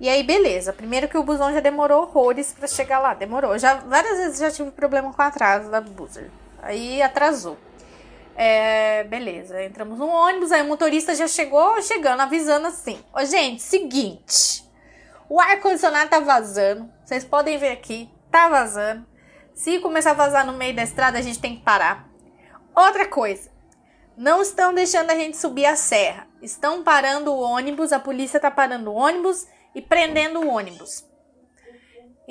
[0.00, 0.72] E aí, beleza.
[0.72, 3.12] Primeiro que o busão já demorou horrores pra chegar lá.
[3.12, 3.58] Demorou.
[3.58, 6.30] Já, várias vezes já tive problema com atraso da buzzer.
[6.62, 7.58] Aí atrasou.
[8.42, 9.62] É, beleza.
[9.62, 12.98] Entramos no ônibus, aí o motorista já chegou chegando, avisando assim.
[13.12, 14.66] Ô, gente, seguinte.
[15.28, 16.90] O ar-condicionado tá vazando.
[17.04, 18.10] Vocês podem ver aqui.
[18.30, 19.06] Tá vazando.
[19.52, 22.08] Se começar a vazar no meio da estrada, a gente tem que parar.
[22.74, 23.50] Outra coisa.
[24.16, 26.26] Não estão deixando a gente subir a serra.
[26.40, 31.04] Estão parando o ônibus, a polícia tá parando o ônibus e prendendo o ônibus.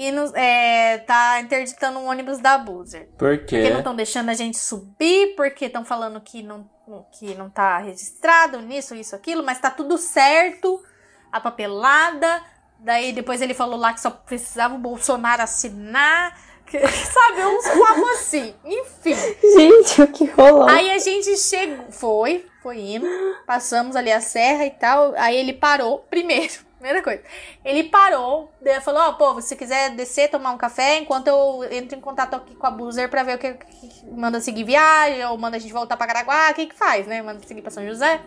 [0.02, 3.10] E nos, é, tá interditando o ônibus da Buzzer.
[3.18, 3.70] Por Porque quê?
[3.70, 6.66] não estão deixando a gente subir, porque estão falando que não,
[7.12, 10.82] que não tá registrado nisso, isso, aquilo, mas tá tudo certo,
[11.30, 12.42] a papelada.
[12.80, 16.34] Daí depois ele falou lá que só precisava o Bolsonaro assinar.
[16.66, 18.56] que- sabe, uns papos assim.
[18.64, 19.16] Enfim.
[19.54, 20.70] Gente, o que rolou?
[20.70, 23.06] Aí a gente chegou, foi, foi indo,
[23.46, 25.14] passamos ali a serra e tal.
[25.18, 27.22] Aí ele parou, primeiro, primeira coisa.
[27.64, 28.52] Ele parou,
[28.82, 32.56] falou: Ó, pô, se quiser descer, tomar um café, enquanto eu entro em contato aqui
[32.56, 35.74] com a Buzzer pra ver o que, que manda seguir viagem, ou manda a gente
[35.74, 37.22] voltar pra Caraguá, o que que faz, né?
[37.22, 38.22] Manda seguir pra São José.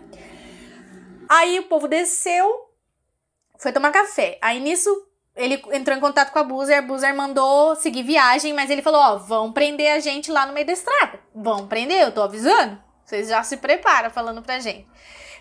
[1.29, 2.69] Aí o povo desceu,
[3.59, 4.39] foi tomar café.
[4.41, 4.91] Aí nisso.
[5.35, 9.01] Ele entrou em contato com a Buzzer, a Buzzer mandou seguir viagem, mas ele falou:
[9.01, 11.19] Ó, vão prender a gente lá no meio da estrada.
[11.35, 12.79] Vão prender, eu tô avisando.
[13.03, 14.87] Vocês já se preparam falando pra gente.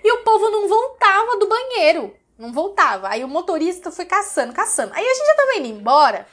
[0.01, 2.15] E o povo não voltava do banheiro.
[2.41, 3.07] Não voltava.
[3.09, 4.91] Aí o motorista foi caçando, caçando.
[4.95, 6.25] Aí a gente já tava indo embora.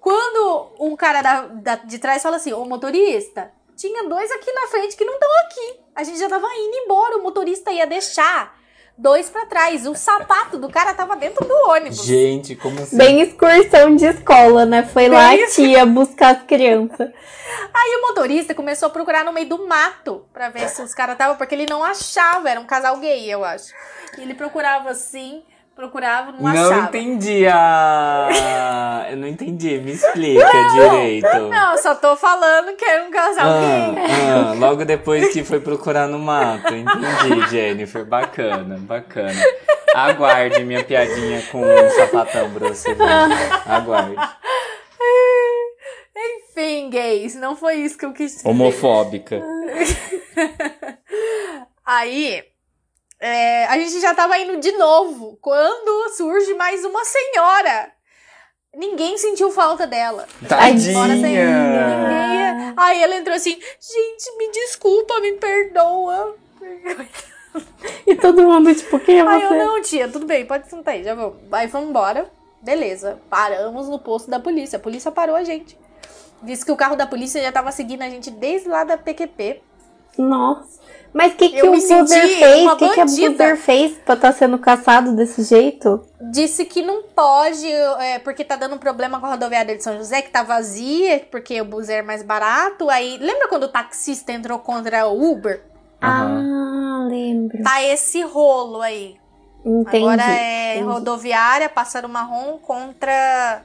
[0.00, 4.66] Quando um cara da, da- de trás fala assim: Ô motorista, tinha dois aqui na
[4.68, 5.80] frente que não estão aqui.
[5.94, 7.18] A gente já tava indo embora.
[7.18, 8.58] O motorista ia deixar
[8.96, 9.86] dois pra trás.
[9.86, 12.02] O sapato do cara tava dentro do ônibus.
[12.02, 12.96] Gente, como assim?
[12.96, 14.82] Bem excursão de escola, né?
[14.82, 17.10] Foi Bem lá a tia buscar as crianças.
[17.74, 21.14] Aí o motorista começou a procurar no meio do mato pra ver se os caras
[21.14, 23.74] estavam, porque ele não achava, era um casal gay, eu acho.
[24.18, 25.42] E ele procurava assim
[25.80, 26.88] procurava, não, Não achava.
[26.88, 29.06] entendi a.
[29.10, 31.48] Eu não entendi, me explica direito.
[31.48, 36.06] Não, só tô falando que era um casal Ah, ah, logo depois que foi procurar
[36.06, 36.74] no mato.
[36.74, 38.04] Entendi, Jennifer.
[38.04, 39.42] Bacana, bacana.
[39.94, 43.06] Aguarde minha piadinha com um sapatão pra você ver.
[43.66, 44.16] Aguarde.
[46.14, 48.48] Enfim, gays, não foi isso que eu quis dizer.
[48.48, 49.42] Homofóbica.
[51.86, 52.44] Aí,
[53.20, 57.92] é, a gente já tava indo de novo quando surge mais uma senhora.
[58.74, 60.26] Ninguém sentiu falta dela.
[60.48, 61.06] Tadinha.
[61.06, 62.74] Ninguém.
[62.76, 66.34] Aí ela entrou assim: gente, me desculpa, me perdoa.
[68.06, 69.58] E todo mundo, tipo, quem é Aí eu você?
[69.58, 71.36] não, tia, tudo bem, pode sentar aí, já vou.
[71.50, 72.30] Aí vamos embora.
[72.62, 74.76] Beleza, paramos no posto da polícia.
[74.76, 75.76] A polícia parou a gente.
[76.42, 79.62] Disse que o carro da polícia já tava seguindo a gente desde lá da PQP.
[80.16, 80.80] Nossa.
[81.12, 82.66] Mas o que, que Eu o senti fez?
[82.66, 83.30] O que, que a bandida.
[83.30, 86.04] Buzzer fez pra estar sendo caçado desse jeito?
[86.30, 89.96] Disse que não pode, é, porque tá dando um problema com a rodoviária de São
[89.96, 92.88] José, que tá vazia, porque o bus é mais barato.
[92.88, 95.62] Aí, lembra quando o taxista entrou contra o Uber?
[96.00, 97.04] Aham.
[97.04, 97.62] Ah, lembro.
[97.62, 99.16] Tá esse rolo aí.
[99.64, 99.96] Entendi.
[99.96, 100.90] Agora é entendi.
[100.90, 103.62] rodoviária, pássaro marrom contra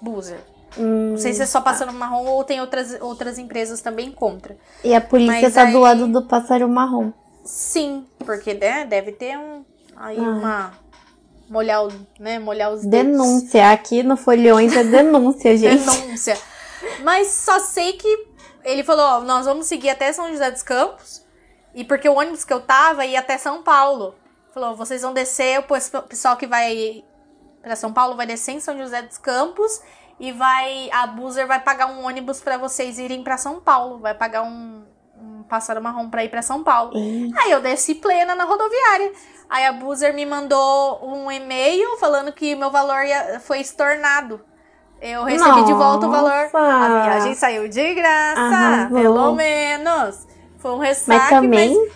[0.00, 0.40] Buzzer.
[0.76, 4.56] Hum, Não sei se é só pássaro marrom ou tem outras, outras empresas também contra.
[4.84, 7.12] E a polícia Mas tá aí- do lado do pássaro marrom.
[7.44, 9.64] Sim, porque né, deve ter um
[9.96, 10.22] aí Ah.
[10.22, 10.72] uma
[11.48, 11.88] molhar
[12.20, 13.12] né, molhar os dedos.
[13.12, 13.70] Denúncia.
[13.70, 15.84] Aqui no Folhões é denúncia, gente.
[15.84, 16.36] denúncia.
[17.02, 18.26] Mas só sei que
[18.64, 21.24] ele falou, ó, nós vamos seguir até São José dos Campos.
[21.74, 24.14] E porque o ônibus que eu tava ia até São Paulo.
[24.52, 27.02] Falou, vocês vão descer, o pes- pessoal que vai
[27.62, 29.80] pra São Paulo vai descer em São José dos Campos
[30.20, 34.14] e vai a Buzer vai pagar um ônibus pra vocês irem pra São Paulo, vai
[34.14, 34.82] pagar um,
[35.20, 36.92] um pássaro marrom pra ir pra São Paulo.
[36.96, 39.12] Ih, Aí eu desci plena na rodoviária.
[39.48, 44.40] Aí a Buzer me mandou um e-mail falando que meu valor ia- foi estornado.
[45.00, 46.50] Eu recebi de volta o valor.
[46.52, 46.58] Nossa.
[46.58, 48.98] A viagem saiu de graça, Arrasou.
[49.00, 50.26] pelo menos.
[50.58, 51.92] Foi um ressaque, Mas também, mas,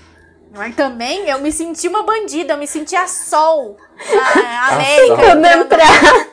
[0.55, 3.77] mas também eu me senti uma bandida, eu me senti a Sol
[4.13, 5.07] na América.
[5.07, 5.17] Sol.
[5.17, 6.27] quando entrar,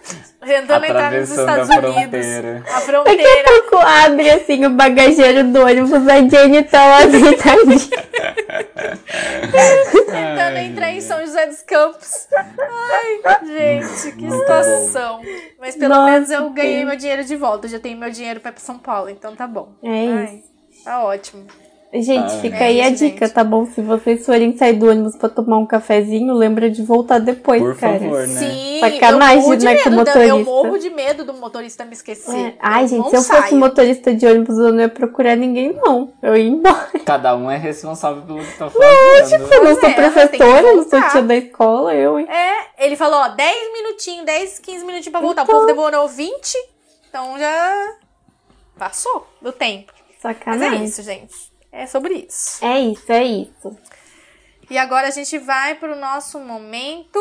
[0.45, 2.25] Tentando entrar nos Estados a Unidos.
[2.25, 2.49] fronteira.
[2.49, 3.43] A daqui a fronteira.
[3.45, 6.99] pouco abre assim o bagageiro do ônibus, a Jenny tá lá.
[10.05, 12.27] Tentando entrar em São José dos Campos.
[12.33, 15.21] Ai, gente, que Muito situação.
[15.59, 17.67] Mas pelo Nossa, menos eu ganhei meu dinheiro de volta.
[17.67, 19.73] Eu já tenho meu dinheiro pra ir pra São Paulo, então tá bom.
[19.83, 20.43] É Ai,
[20.83, 21.45] tá ótimo.
[21.91, 23.33] Gente, Ah, fica é aí a dica, gente.
[23.33, 23.65] tá bom?
[23.65, 27.75] Se vocês forem sair do ônibus pra tomar um cafezinho, lembra de voltar depois, Por
[27.79, 27.97] cara.
[27.99, 28.39] favor, né?
[28.39, 29.83] Sim, Sacanagem, eu morro de né, medo.
[29.83, 30.51] com o da- Eu motorista.
[30.51, 32.35] morro de medo do motorista me esquecer.
[32.49, 32.53] É.
[32.59, 33.55] Ai, gente, não se eu fosse saio.
[33.57, 36.13] motorista de ônibus, eu não ia procurar ninguém, não.
[36.21, 36.89] Eu ia embora.
[37.03, 39.51] Cada um é responsável pelo que tá fazendo.
[39.51, 42.27] Eu não sou é, professora, eu não sou tia da escola, eu, hein?
[42.29, 45.41] É, ele falou, ó, 10 minutinhos, 10, 15 minutinhos pra voltar.
[45.41, 45.55] Então.
[45.55, 46.55] O povo demorou 20,
[47.09, 47.95] então já
[48.77, 49.91] passou do tempo.
[50.23, 50.83] Mas é Sacanagem.
[50.85, 51.33] isso, gente.
[51.79, 52.63] É sobre isso.
[52.63, 53.77] É isso, é isso.
[54.69, 57.17] E agora a gente vai pro nosso momento.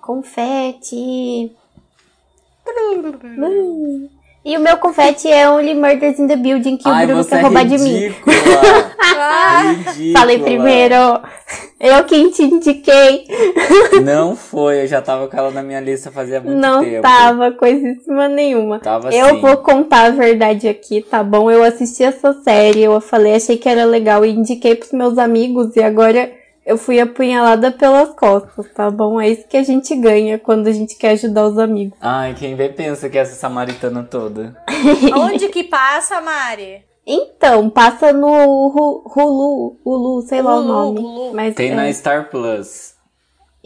[0.00, 1.56] Confete.
[3.24, 4.10] Hum.
[4.42, 7.38] E o meu confete é Only Murders in the Building que Ai, o Bruno quer
[7.38, 8.14] é roubar de mim.
[9.18, 10.12] Ah, Ridícula.
[10.18, 10.94] Falei primeiro.
[11.78, 13.26] Eu quem te indiquei.
[14.02, 17.02] Não foi, eu já tava com ela na minha lista fazia muito não tempo.
[17.02, 18.78] tava coisíssima nenhuma.
[18.78, 19.40] Tava Eu assim.
[19.40, 21.50] vou contar a verdade aqui, tá bom?
[21.50, 25.76] Eu assisti essa série, eu falei, achei que era legal e indiquei pros meus amigos
[25.76, 26.30] e agora
[26.70, 29.20] eu fui apunhalada pelas costas, tá bom?
[29.20, 31.98] É isso que a gente ganha quando a gente quer ajudar os amigos.
[32.00, 34.56] Ai, quem vê pensa que é essa samaritana toda.
[35.16, 36.84] onde que passa, Mari?
[37.04, 41.00] Então, passa no Hu- Hulu, Hulu, sei lá o Hulu, nome.
[41.00, 41.34] Hulu.
[41.34, 42.94] Mas Tem é, na Star Plus.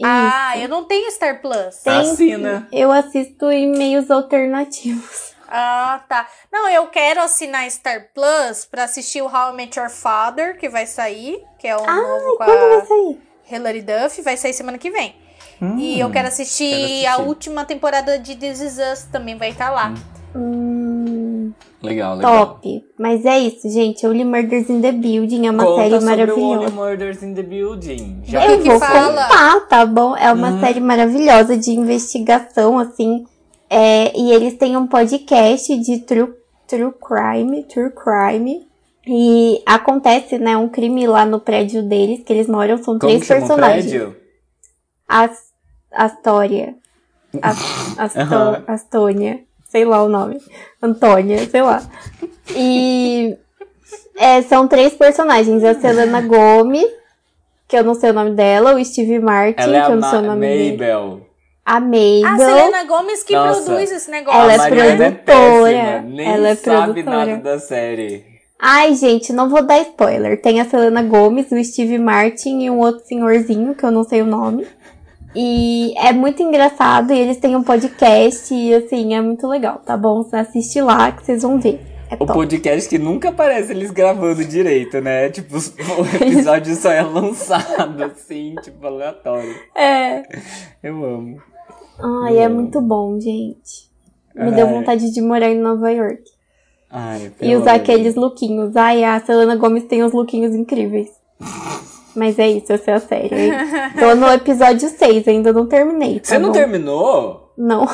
[0.03, 1.75] Ah, eu não tenho Star Plus.
[1.83, 2.67] Tem- Assina.
[2.71, 5.34] eu assisto em meios alternativos.
[5.57, 6.27] Ah, tá.
[6.51, 10.67] Não, eu quero assinar Star Plus pra assistir o How I Met Your Father, que
[10.67, 13.21] vai sair, que é o novo com Quando vai a sair?
[13.51, 15.15] Hilary Duff, vai sair semana que vem.
[15.61, 17.05] Hum, E eu quero assistir, quero assistir.
[17.05, 19.93] a última temporada de This Is Us, também vai estar lá.
[20.35, 22.45] Hum, Legal, legal.
[22.47, 22.83] top.
[22.99, 24.05] Mas é isso, gente.
[24.05, 26.59] Only Murders in the Building é uma Conta série sobre o maravilhosa.
[26.61, 28.21] Only Murders in the Building.
[28.25, 29.23] Já Eu que vou fala?
[29.27, 30.17] contar, tá bom?
[30.17, 30.59] É uma Uhum.
[30.59, 33.23] série maravilhosa de investigação, assim.
[33.69, 36.33] É, e eles têm um podcast de true,
[36.67, 38.67] true crime, true crime.
[39.07, 43.27] E acontece, né, um crime lá no prédio deles, que eles moram, são Como três
[43.27, 43.85] personagens.
[43.85, 44.15] prédio?
[45.07, 45.53] As,
[45.91, 46.75] Astoria.
[47.41, 47.57] As,
[47.97, 48.63] Asto.
[48.67, 49.41] Astônia.
[49.69, 50.39] Sei lá o nome.
[50.81, 51.81] Antônia, sei lá.
[52.55, 53.37] E
[54.15, 55.63] é, são três personagens.
[55.63, 56.85] A Selena Gomes,
[57.67, 60.09] que eu não sei o nome dela, o Steve Martin, Ela é que eu não
[60.09, 60.71] sei o nome dele.
[60.71, 61.21] Mabel.
[61.67, 62.25] Mabel.
[62.25, 63.61] A Selena Gomes que Nossa.
[63.63, 64.39] produz esse negócio.
[64.39, 67.25] Ela é produtora, péssima, nem ela é sabe produtora.
[67.25, 68.23] nada da série.
[68.59, 70.41] Ai, gente, não vou dar spoiler.
[70.41, 74.21] Tem a Selena Gomes, o Steve Martin e um outro senhorzinho, que eu não sei
[74.21, 74.65] o nome.
[75.35, 79.97] E é muito engraçado e eles têm um podcast e, assim, é muito legal, tá
[79.97, 80.23] bom?
[80.23, 81.81] Você assiste lá que vocês vão ver.
[82.09, 82.33] É O top.
[82.33, 85.27] podcast que nunca aparece eles gravando direito, né?
[85.35, 89.53] Tipo, o episódio só é lançado, assim, tipo, aleatório.
[89.75, 90.23] É.
[90.81, 91.41] Eu amo.
[91.99, 93.89] Ai, é muito bom, gente.
[94.35, 94.73] Me deu Ai.
[94.73, 96.23] vontade de morar em Nova York.
[96.91, 98.75] Ai, E usar aqueles lookinhos.
[98.75, 101.09] Ai, a Selena Gomes tem uns lookinhos incríveis.
[102.15, 103.35] Mas é isso, essa é a série.
[103.35, 103.51] hein?
[103.99, 106.19] Tô no episódio 6, ainda não terminei.
[106.19, 106.53] Tá Você não bom?
[106.53, 107.51] terminou?
[107.57, 107.85] Não.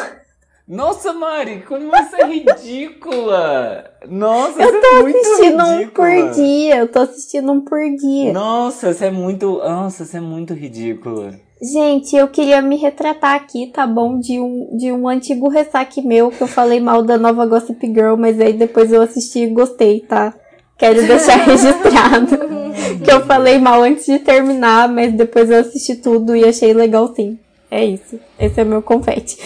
[0.68, 3.84] Nossa, Mari, como você é ridícula!
[4.08, 6.08] Nossa, Eu você tô é muito assistindo um ridícula.
[6.08, 6.78] por dia.
[6.78, 8.34] Eu tô assistindo um por dia.
[8.34, 9.58] Nossa, você é muito.
[9.58, 11.34] Nossa, você é muito ridícula.
[11.62, 14.20] Gente, eu queria me retratar aqui, tá bom?
[14.20, 18.16] De um, de um antigo ressaque meu, que eu falei mal da nova Gossip Girl,
[18.16, 20.34] mas aí depois eu assisti e gostei, tá?
[20.76, 22.36] Quero deixar registrado.
[23.04, 27.14] que eu falei mal antes de terminar, mas depois eu assisti tudo e achei legal
[27.14, 27.38] sim.
[27.70, 28.20] É isso.
[28.40, 29.38] Esse é meu confete.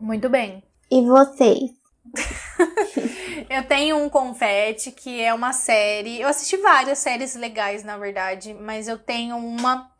[0.00, 0.62] Muito bem.
[0.88, 1.70] E vocês?
[3.50, 6.20] Eu tenho um confete que é uma série.
[6.20, 9.90] Eu assisti várias séries legais, na verdade, mas eu tenho uma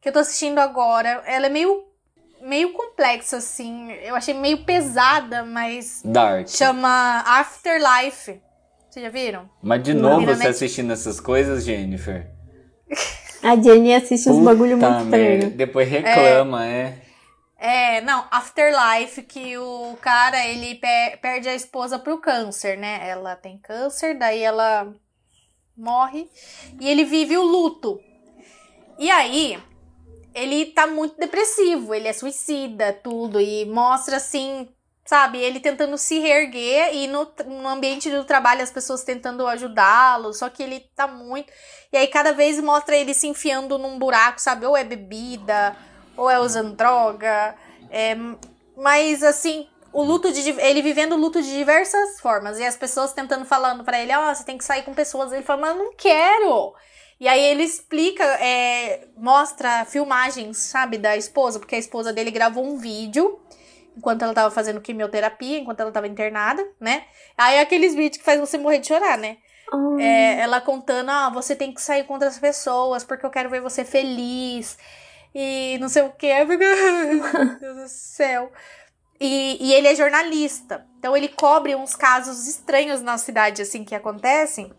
[0.00, 1.22] que eu tô assistindo agora.
[1.26, 1.84] Ela é meio
[2.42, 3.92] meio complexa assim.
[3.92, 6.48] Eu achei meio pesada, mas Dark.
[6.48, 8.40] chama Afterlife.
[8.88, 9.48] Vocês já viram?
[9.62, 12.28] Mas de novo você net- assistindo essas coisas, Jennifer?
[13.42, 15.50] A Jenny assiste uns bagulho Puta muito estranho.
[15.52, 16.98] Depois reclama, é.
[17.58, 23.00] É, não, Afterlife, que o cara, ele pe- perde a esposa pro câncer, né?
[23.08, 24.92] Ela tem câncer, daí ela
[25.76, 26.28] morre
[26.80, 27.98] e ele vive o luto.
[28.98, 29.58] E aí,
[30.34, 34.68] ele tá muito depressivo, ele é suicida, tudo, e mostra assim,
[35.04, 40.32] sabe, ele tentando se reerguer e no, no ambiente do trabalho as pessoas tentando ajudá-lo,
[40.32, 41.52] só que ele tá muito.
[41.92, 44.66] E aí cada vez mostra ele se enfiando num buraco, sabe?
[44.66, 45.76] Ou é bebida,
[46.16, 47.56] ou é usando droga.
[47.90, 48.14] É,
[48.76, 53.12] mas assim, o luto de ele vivendo o luto de diversas formas e as pessoas
[53.12, 55.32] tentando falando pra ele, ó, você tem que sair com pessoas.
[55.32, 56.74] Ele fala, mas eu não quero.
[57.20, 62.64] E aí ele explica, é, mostra filmagens, sabe, da esposa, porque a esposa dele gravou
[62.64, 63.38] um vídeo
[63.94, 67.04] enquanto ela tava fazendo quimioterapia, enquanto ela tava internada, né?
[67.36, 69.36] Aí é aqueles vídeos que faz você morrer de chorar, né?
[70.00, 73.60] É, ela contando, ah, você tem que sair com outras pessoas, porque eu quero ver
[73.60, 74.78] você feliz.
[75.34, 76.34] E não sei o que.
[76.46, 76.64] Fico,
[77.38, 78.50] Meu Deus do céu.
[79.20, 80.86] E, e ele é jornalista.
[80.98, 84.72] Então ele cobre uns casos estranhos na cidade, assim, que acontecem.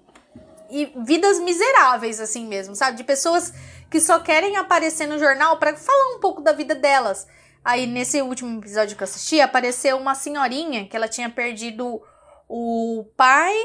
[0.72, 2.98] E vidas miseráveis, assim mesmo, sabe?
[2.98, 3.54] De pessoas
[3.90, 7.28] que só querem aparecer no jornal pra falar um pouco da vida delas.
[7.64, 12.02] Aí, nesse último episódio que eu assisti, apareceu uma senhorinha que ela tinha perdido
[12.48, 13.56] o pai,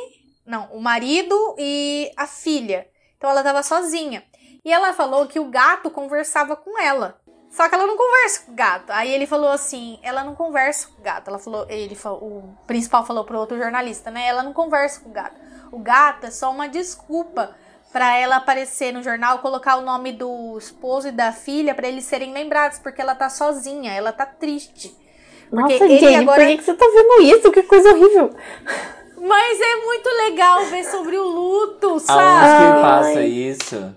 [0.45, 2.87] não, o marido e a filha.
[3.17, 4.23] Então ela tava sozinha.
[4.65, 7.21] E ela falou que o gato conversava com ela.
[7.51, 8.91] Só que ela não conversa com o gato.
[8.91, 11.29] Aí ele falou assim: ela não conversa com o gato.
[11.29, 14.27] Ela falou, ele falou, o principal falou pro outro jornalista, né?
[14.27, 15.41] Ela não conversa com o gato.
[15.73, 17.55] O gato é só uma desculpa
[17.93, 22.05] pra ela aparecer no jornal, colocar o nome do esposo e da filha pra eles
[22.05, 24.95] serem lembrados, porque ela tá sozinha, ela tá triste.
[25.49, 27.51] Porque Nossa, ele Jenny, agora- por que, que você tá vendo isso?
[27.53, 28.31] Que coisa horrível.
[29.19, 32.57] Mas é muito legal ver sobre o luto, Aonde sabe?
[32.59, 32.83] que Ai.
[32.83, 33.95] passa isso?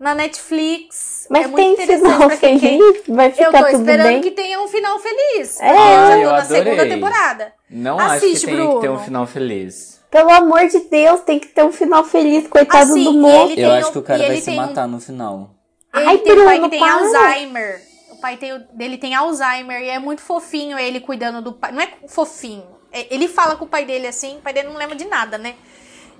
[0.00, 1.26] Na Netflix.
[1.30, 3.02] Mas é muito tem final pra quem quer- feliz?
[3.08, 4.20] Vai Eu ficar tô tudo esperando bem?
[4.20, 5.60] que tenha um final feliz.
[5.60, 5.66] É.
[5.68, 6.88] porque eu já Ah, tô eu na segunda adorei.
[6.92, 7.52] temporada.
[7.70, 8.98] Não Assiste, acho que tem que ter um Bruno.
[9.04, 10.01] final feliz.
[10.12, 13.52] Pelo amor de Deus, tem que ter um final feliz, coitado Assim, do moço.
[13.52, 15.54] ele Eu tem acho o- que o cara vai se tem um- matar no final.
[15.94, 16.92] Ele Ai, tem um pai Bruno, que tem para.
[16.94, 17.82] Alzheimer.
[18.12, 21.72] O pai tem, o- dele tem Alzheimer e é muito fofinho ele cuidando do pai.
[21.72, 22.64] Não é fofinho.
[22.92, 25.38] é- Ele fala com o pai dele assim, o pai dele não lembra de nada,
[25.38, 25.54] né?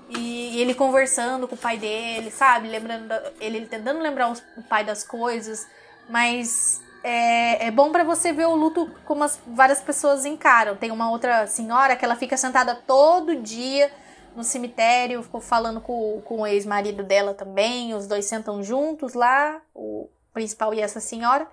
[0.09, 2.67] E, e ele conversando com o pai dele, sabe?
[2.67, 5.67] Lembrando, ele tentando lembrar os- o pai das coisas.
[6.09, 10.75] Mas é, é bom pra você ver o luto como as, várias pessoas encaram.
[10.75, 13.91] Tem uma outra senhora que ela fica sentada todo dia
[14.35, 17.93] no cemitério, ficou falando com, com o ex-marido dela também.
[17.93, 21.47] Os dois sentam juntos lá, o principal e essa senhora.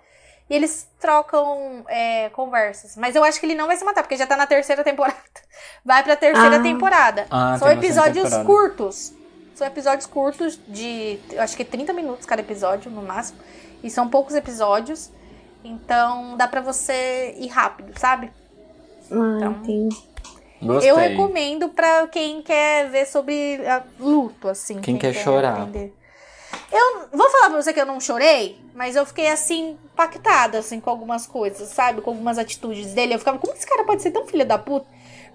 [0.49, 2.97] E eles trocam é, conversas.
[2.97, 5.15] Mas eu acho que ele não vai se matar, porque já tá na terceira temporada.
[5.85, 6.61] Vai pra terceira Ah.
[6.61, 7.25] temporada.
[7.29, 8.45] Ah, São episódios temporada.
[8.45, 9.13] curtos.
[9.55, 13.39] São episódios curtos de, eu acho que 30 minutos cada episódio, no máximo.
[13.81, 15.09] E são poucos episódios.
[15.63, 18.31] Então dá pra você ir rápido, sabe?
[19.11, 20.11] Ah, Então, entendi.
[20.61, 20.91] Gostei.
[20.91, 24.79] Eu recomendo pra quem quer ver sobre ah, luto, assim.
[24.79, 25.53] Quem quer chorar.
[25.61, 25.95] aprender.
[26.71, 30.79] Eu vou falar pra você que eu não chorei, mas eu fiquei assim, impactada, assim,
[30.79, 32.01] com algumas coisas, sabe?
[32.01, 33.15] Com algumas atitudes dele.
[33.15, 34.85] Eu ficava, como esse cara pode ser tão filho da puta?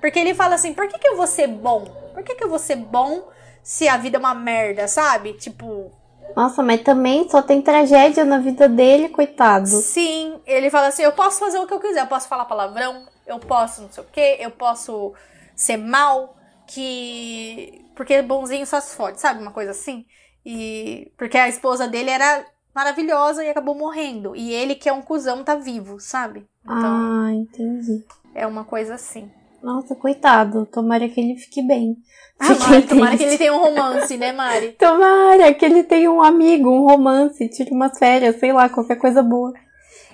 [0.00, 1.84] Porque ele fala assim, por que, que eu vou ser bom?
[2.14, 3.28] Por que, que eu vou ser bom
[3.62, 5.32] se a vida é uma merda, sabe?
[5.34, 5.90] Tipo.
[6.36, 9.66] Nossa, mas também só tem tragédia na vida dele, coitado.
[9.66, 13.06] Sim, ele fala assim: eu posso fazer o que eu quiser, eu posso falar palavrão,
[13.26, 15.14] eu posso não sei o quê, eu posso
[15.56, 17.82] ser mal, que.
[17.96, 19.40] Porque bonzinho só se fode, sabe?
[19.40, 20.04] Uma coisa assim.
[20.44, 21.10] E.
[21.16, 24.36] Porque a esposa dele era maravilhosa e acabou morrendo.
[24.36, 26.46] E ele, que é um cuzão, tá vivo, sabe?
[26.62, 26.76] Então.
[26.76, 28.04] Ah, entendi.
[28.34, 29.30] É uma coisa assim.
[29.62, 30.66] Nossa, coitado.
[30.66, 31.96] Tomara que ele fique bem.
[32.38, 34.72] Ah, Mari, tomara que ele tenha um romance, né, Mari?
[34.78, 39.22] Tomara que ele tenha um amigo, um romance, tire umas férias, sei lá, qualquer coisa
[39.22, 39.54] boa.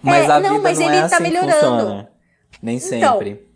[0.02, 1.52] Mas é, a vida não, mas não ele é tá assim melhorando.
[1.52, 2.12] Funciona.
[2.62, 3.30] Nem então, sempre.
[3.30, 3.52] Então,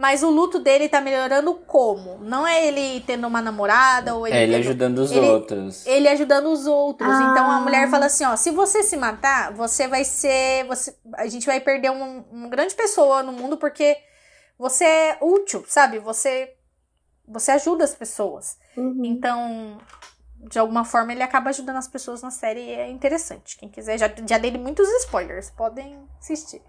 [0.00, 2.18] mas o luto dele tá melhorando como?
[2.22, 4.34] Não é ele tendo uma namorada ou ele.
[4.34, 4.60] É ele tendo...
[4.60, 5.86] ajudando os ele, outros.
[5.86, 7.10] Ele ajudando os outros.
[7.10, 7.28] Ah.
[7.30, 10.64] Então a mulher fala assim: ó, se você se matar, você vai ser.
[10.68, 13.94] Você, a gente vai perder um, uma grande pessoa no mundo porque
[14.60, 15.98] você é útil, sabe?
[15.98, 16.52] Você.
[17.26, 18.58] Você ajuda as pessoas.
[18.76, 19.02] Uhum.
[19.04, 19.78] Então,
[20.36, 23.56] de alguma forma, ele acaba ajudando as pessoas na série e é interessante.
[23.56, 26.60] Quem quiser, já, já dei muitos spoilers, podem assistir.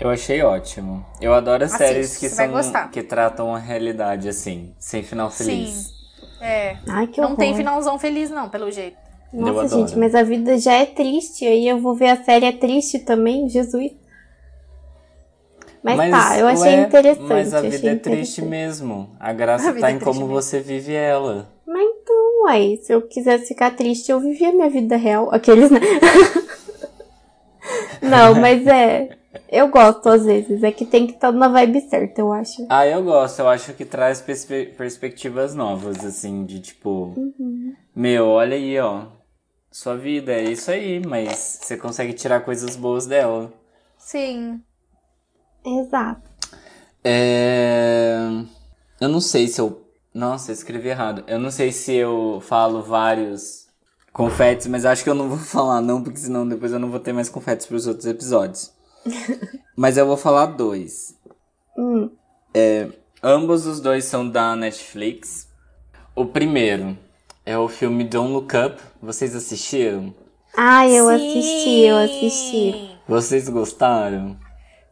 [0.00, 1.06] Eu achei ótimo.
[1.20, 2.50] Eu adoro as séries que são
[2.90, 5.70] que tratam a realidade assim, sem final feliz.
[5.70, 5.94] Sim.
[6.40, 6.78] É.
[6.88, 8.96] Ai, que não tem finalzão feliz não, pelo jeito.
[9.32, 12.52] Nossa, gente, mas a vida já é triste, aí eu vou ver a série é
[12.52, 13.92] triste também, Jesus.
[15.82, 17.28] Mas, mas tá, eu achei ué, interessante.
[17.28, 19.10] Mas a vida é triste mesmo.
[19.18, 20.34] A graça a tá em é como mesmo.
[20.34, 21.50] você vive ela.
[21.66, 25.32] Mas então, aí, se eu quisesse ficar triste, eu vivia minha vida real.
[25.32, 25.80] Aqueles, né?
[28.02, 29.16] Não, mas é.
[29.48, 32.66] Eu gosto às vezes, é que tem que estar na vibe certa, eu acho.
[32.68, 37.74] Ah, eu gosto, eu acho que traz perspe perspectivas novas, assim, de tipo, uhum.
[37.94, 39.06] meu, olha aí, ó,
[39.70, 43.52] sua vida é isso aí, mas você consegue tirar coisas boas dela.
[43.98, 44.60] Sim.
[45.64, 46.28] Exato.
[47.04, 48.18] É...
[49.00, 49.86] Eu não sei se eu.
[50.12, 51.24] Nossa, eu escrevi errado.
[51.26, 53.68] Eu não sei se eu falo vários
[54.12, 57.00] confetes, mas acho que eu não vou falar, não, porque senão depois eu não vou
[57.00, 58.72] ter mais confetes para os outros episódios.
[59.76, 61.14] mas eu vou falar dois.
[61.76, 62.10] Hum.
[62.52, 62.88] É,
[63.22, 65.48] ambos os dois são da Netflix.
[66.14, 66.98] O primeiro
[67.46, 68.80] é o filme Don't Look Up.
[69.00, 70.12] Vocês assistiram?
[70.56, 71.14] Ah, eu Sim.
[71.14, 72.90] assisti, eu assisti.
[73.06, 74.36] Vocês gostaram?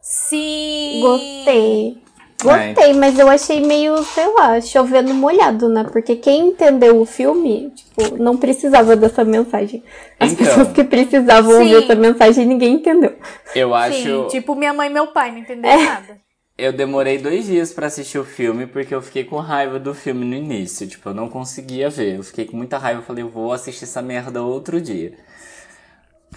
[0.01, 1.01] Sim!
[1.01, 2.09] Gostei.
[2.41, 5.83] Gostei, mas eu achei meio, sei lá, chovendo molhado, né?
[5.83, 9.83] Porque quem entendeu o filme, tipo, não precisava dessa mensagem.
[10.17, 11.57] As então, pessoas que precisavam sim.
[11.57, 13.13] ouvir essa mensagem, ninguém entendeu.
[13.53, 14.01] Eu acho.
[14.01, 15.85] Sim, tipo, minha mãe e meu pai não entenderam é.
[15.85, 16.17] nada.
[16.57, 20.25] Eu demorei dois dias para assistir o filme porque eu fiquei com raiva do filme
[20.25, 20.87] no início.
[20.87, 22.17] Tipo, eu não conseguia ver.
[22.17, 22.99] Eu fiquei com muita raiva.
[22.99, 25.13] Eu falei, eu vou assistir essa merda outro dia.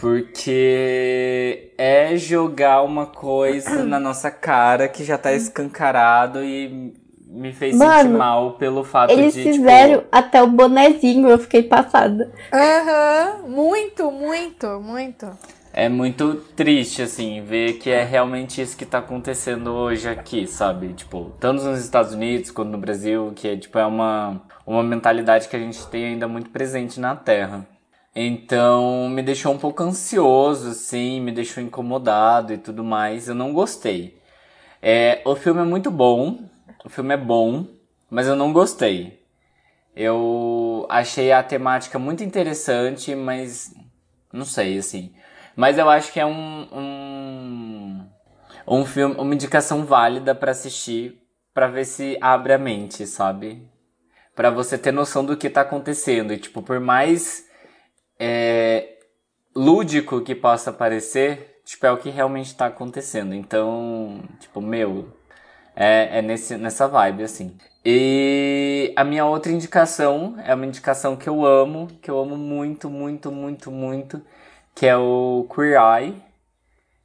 [0.00, 6.92] Porque é jogar uma coisa na nossa cara que já tá escancarado e
[7.32, 9.40] me fez Mano, sentir mal pelo fato eles de.
[9.40, 10.08] Eles fizeram tipo...
[10.12, 12.30] até o bonezinho, eu fiquei passada.
[12.52, 15.30] Aham, uhum, muito, muito, muito.
[15.74, 20.92] É muito triste, assim, ver que é realmente isso que tá acontecendo hoje aqui, sabe?
[20.92, 25.48] Tipo, tanto nos Estados Unidos quanto no Brasil, que é, tipo, é uma, uma mentalidade
[25.48, 27.66] que a gente tem ainda muito presente na Terra.
[28.14, 33.28] Então me deixou um pouco ansioso, assim, me deixou incomodado e tudo mais.
[33.28, 34.20] Eu não gostei.
[34.82, 36.38] É, o filme é muito bom,
[36.84, 37.66] o filme é bom,
[38.10, 39.22] mas eu não gostei.
[39.94, 43.74] Eu achei a temática muito interessante, mas
[44.32, 45.14] não sei, assim.
[45.54, 48.06] Mas eu acho que é um, um,
[48.66, 51.20] um filme, uma indicação válida para assistir,
[51.52, 53.68] para ver se abre a mente, sabe?
[54.34, 56.32] Para você ter noção do que tá acontecendo.
[56.32, 57.46] E, tipo, por mais
[58.24, 58.98] é,
[59.52, 63.34] lúdico que possa parecer, tipo, é o que realmente está acontecendo.
[63.34, 65.08] Então, tipo, meu,
[65.74, 67.56] é, é nesse, nessa vibe, assim.
[67.84, 72.88] E a minha outra indicação é uma indicação que eu amo, que eu amo muito,
[72.88, 74.22] muito, muito, muito,
[74.72, 76.22] que é o Queer Eye,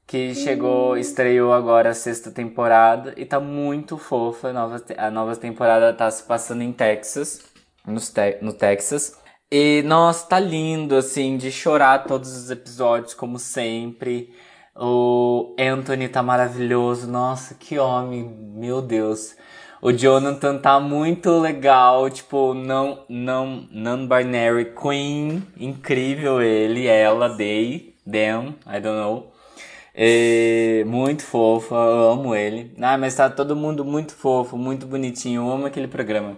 [0.06, 0.98] que chegou, uhum.
[0.98, 4.50] estreou agora a sexta temporada e tá muito fofa.
[4.50, 7.42] A nova, a nova temporada tá se passando em Texas,
[7.86, 9.17] no, te, no Texas.
[9.50, 14.34] E, nossa, tá lindo, assim, de chorar todos os episódios, como sempre.
[14.76, 17.08] O Anthony tá maravilhoso.
[17.08, 19.36] Nossa, que homem, meu Deus.
[19.82, 28.56] O Jonathan tá muito legal, tipo, não, não, non-binary queen, incrível ele, ela, they, them,
[28.66, 29.32] I don't know.
[29.96, 32.74] E, muito fofo, eu amo ele.
[32.82, 36.38] Ah, mas tá todo mundo muito fofo, muito bonitinho, eu amo aquele programa.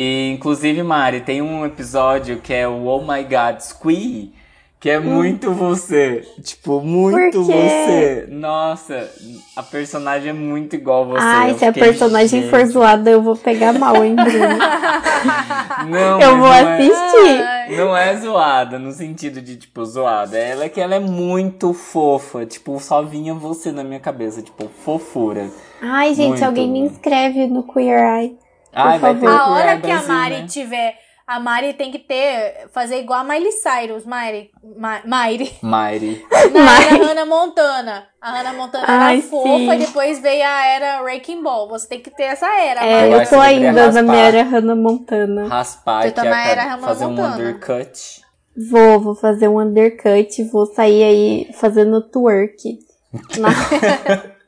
[0.00, 4.32] E, inclusive, Mari, tem um episódio que é o Oh My God Squee,
[4.78, 5.02] que é hum.
[5.02, 6.22] muito você.
[6.40, 8.28] Tipo, muito você.
[8.30, 9.10] Nossa,
[9.56, 11.18] a personagem é muito igual você.
[11.20, 12.48] Ai, se a personagem gente.
[12.48, 14.30] for zoada, eu vou pegar mal, hein, Bruno?
[15.90, 17.40] não, eu vou não assistir.
[17.40, 20.38] É, não é zoada, no sentido de, tipo, zoada.
[20.38, 22.46] Ela é que ela é muito fofa.
[22.46, 24.42] Tipo, só vinha você na minha cabeça.
[24.42, 25.50] Tipo, fofura.
[25.82, 26.44] Ai, gente, muito.
[26.44, 28.47] alguém me inscreve no Queer Eye.
[28.80, 30.46] Ai, vai ter a hora que a Mari né?
[30.46, 30.96] tiver
[31.28, 34.50] a Mari tem que ter, fazer igual a Miley Cyrus, Mari.
[34.78, 35.52] Ma, Mari.
[35.60, 36.24] Mari.
[36.54, 38.06] Na era Hannah Montana.
[38.18, 39.70] A Hannah Montana Ai, era fofa sim.
[39.72, 41.68] e depois veio a era Wrecking Ball.
[41.68, 42.82] Você tem que ter essa era.
[42.82, 45.48] É, eu tô ainda na minha era Hannah Montana.
[45.48, 47.28] Raspar, tá na era Hannah fazer Montana.
[47.28, 48.22] um undercut.
[48.70, 52.78] Vou, vou fazer um undercut, vou sair aí fazendo twerk.
[53.36, 53.50] Na...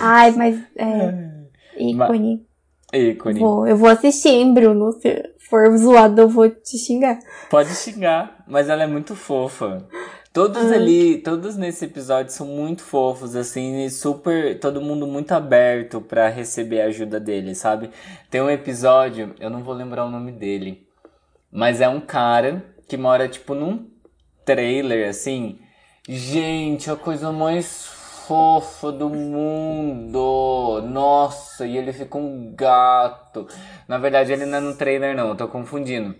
[0.00, 1.41] Ai, mas é
[1.90, 2.46] ícone.
[2.92, 3.40] Ícone.
[3.40, 4.92] Vou, eu vou assistir, hein, Bruno?
[4.92, 7.18] Se for zoado, eu vou te xingar.
[7.50, 9.86] Pode xingar, mas ela é muito fofa.
[10.32, 10.74] Todos ah.
[10.74, 14.58] ali, todos nesse episódio são muito fofos, assim, e super.
[14.58, 17.90] Todo mundo muito aberto para receber a ajuda dele, sabe?
[18.30, 20.86] Tem um episódio, eu não vou lembrar o nome dele,
[21.50, 23.86] mas é um cara que mora, tipo, num
[24.44, 25.58] trailer, assim.
[26.08, 28.01] Gente, a coisa mais
[28.32, 30.80] fofa do mundo.
[30.88, 33.46] Nossa, e ele fica um gato.
[33.86, 36.16] Na verdade, ele não é no trailer, não, eu tô confundindo.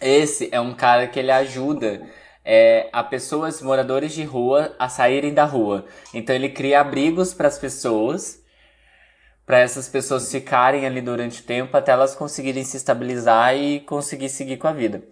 [0.00, 2.02] Esse é um cara que ele ajuda
[2.44, 5.86] é, a pessoas, moradores de rua, a saírem da rua.
[6.14, 8.40] Então ele cria abrigos para as pessoas,
[9.44, 14.28] para essas pessoas ficarem ali durante o tempo até elas conseguirem se estabilizar e conseguir
[14.28, 15.02] seguir com a vida.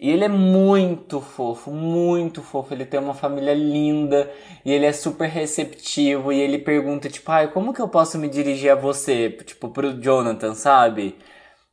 [0.00, 2.72] E ele é muito fofo, muito fofo.
[2.72, 4.32] Ele tem uma família linda
[4.64, 6.32] e ele é super receptivo.
[6.32, 9.30] E ele pergunta, tipo, ai, como que eu posso me dirigir a você?
[9.30, 11.16] Tipo, pro Jonathan, sabe?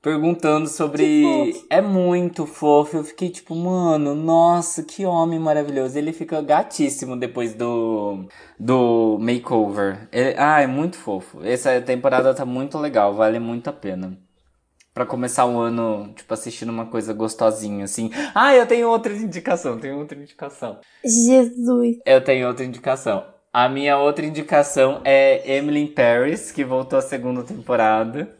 [0.02, 1.54] Perguntando sobre.
[1.70, 2.98] É muito fofo.
[2.98, 5.98] Eu fiquei tipo, mano, nossa, que homem maravilhoso.
[5.98, 8.28] Ele fica gatíssimo depois do.
[8.60, 10.10] do makeover.
[10.12, 10.36] Ele...
[10.38, 11.42] Ah, é muito fofo.
[11.44, 14.27] Essa temporada tá muito legal, vale muito a pena
[14.98, 18.10] para começar o ano, tipo, assistindo uma coisa gostosinha, assim.
[18.34, 20.80] Ah, eu tenho outra indicação, tenho outra indicação.
[21.06, 21.98] Jesus.
[22.04, 23.24] Eu tenho outra indicação.
[23.54, 28.36] A minha outra indicação é Emily in Paris, que voltou a segunda temporada.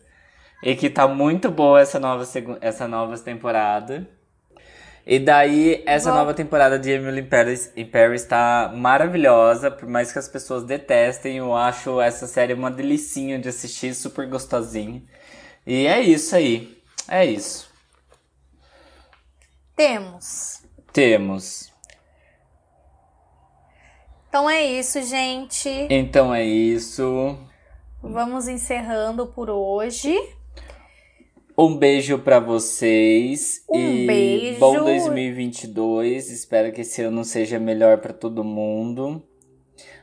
[0.64, 2.26] E que tá muito boa essa nova,
[2.60, 4.10] essa nova temporada.
[5.06, 10.12] E daí, essa nova temporada de Emily in Paris, in Paris tá maravilhosa, por mais
[10.12, 15.04] que as pessoas detestem, eu acho essa série uma delicinha de assistir, super gostosinha.
[15.68, 16.82] E é isso aí.
[17.10, 17.70] É isso.
[19.76, 20.62] Temos.
[20.94, 21.74] Temos.
[24.30, 25.68] Então é isso, gente.
[25.90, 27.38] Então é isso.
[28.02, 30.18] Vamos encerrando por hoje.
[31.58, 34.60] Um beijo para vocês um e beijo.
[34.60, 36.30] bom 2022.
[36.30, 39.22] Espero que esse ano seja melhor para todo mundo.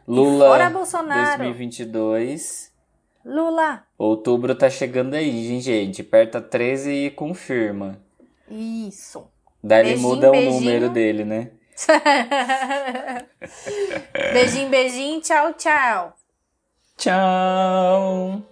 [0.07, 1.39] Lula Fora Bolsonaro.
[1.39, 2.74] 2022.
[3.25, 3.85] Lula.
[3.97, 6.03] Outubro tá chegando aí, gente.
[6.03, 7.99] Aperta 13 e confirma.
[8.51, 9.27] Isso.
[9.63, 10.53] Daí beijinho, ele muda beijinho.
[10.53, 11.51] o número dele, né?
[14.33, 15.21] beijinho, beijinho.
[15.21, 16.15] Tchau, tchau.
[16.97, 18.43] Tchau.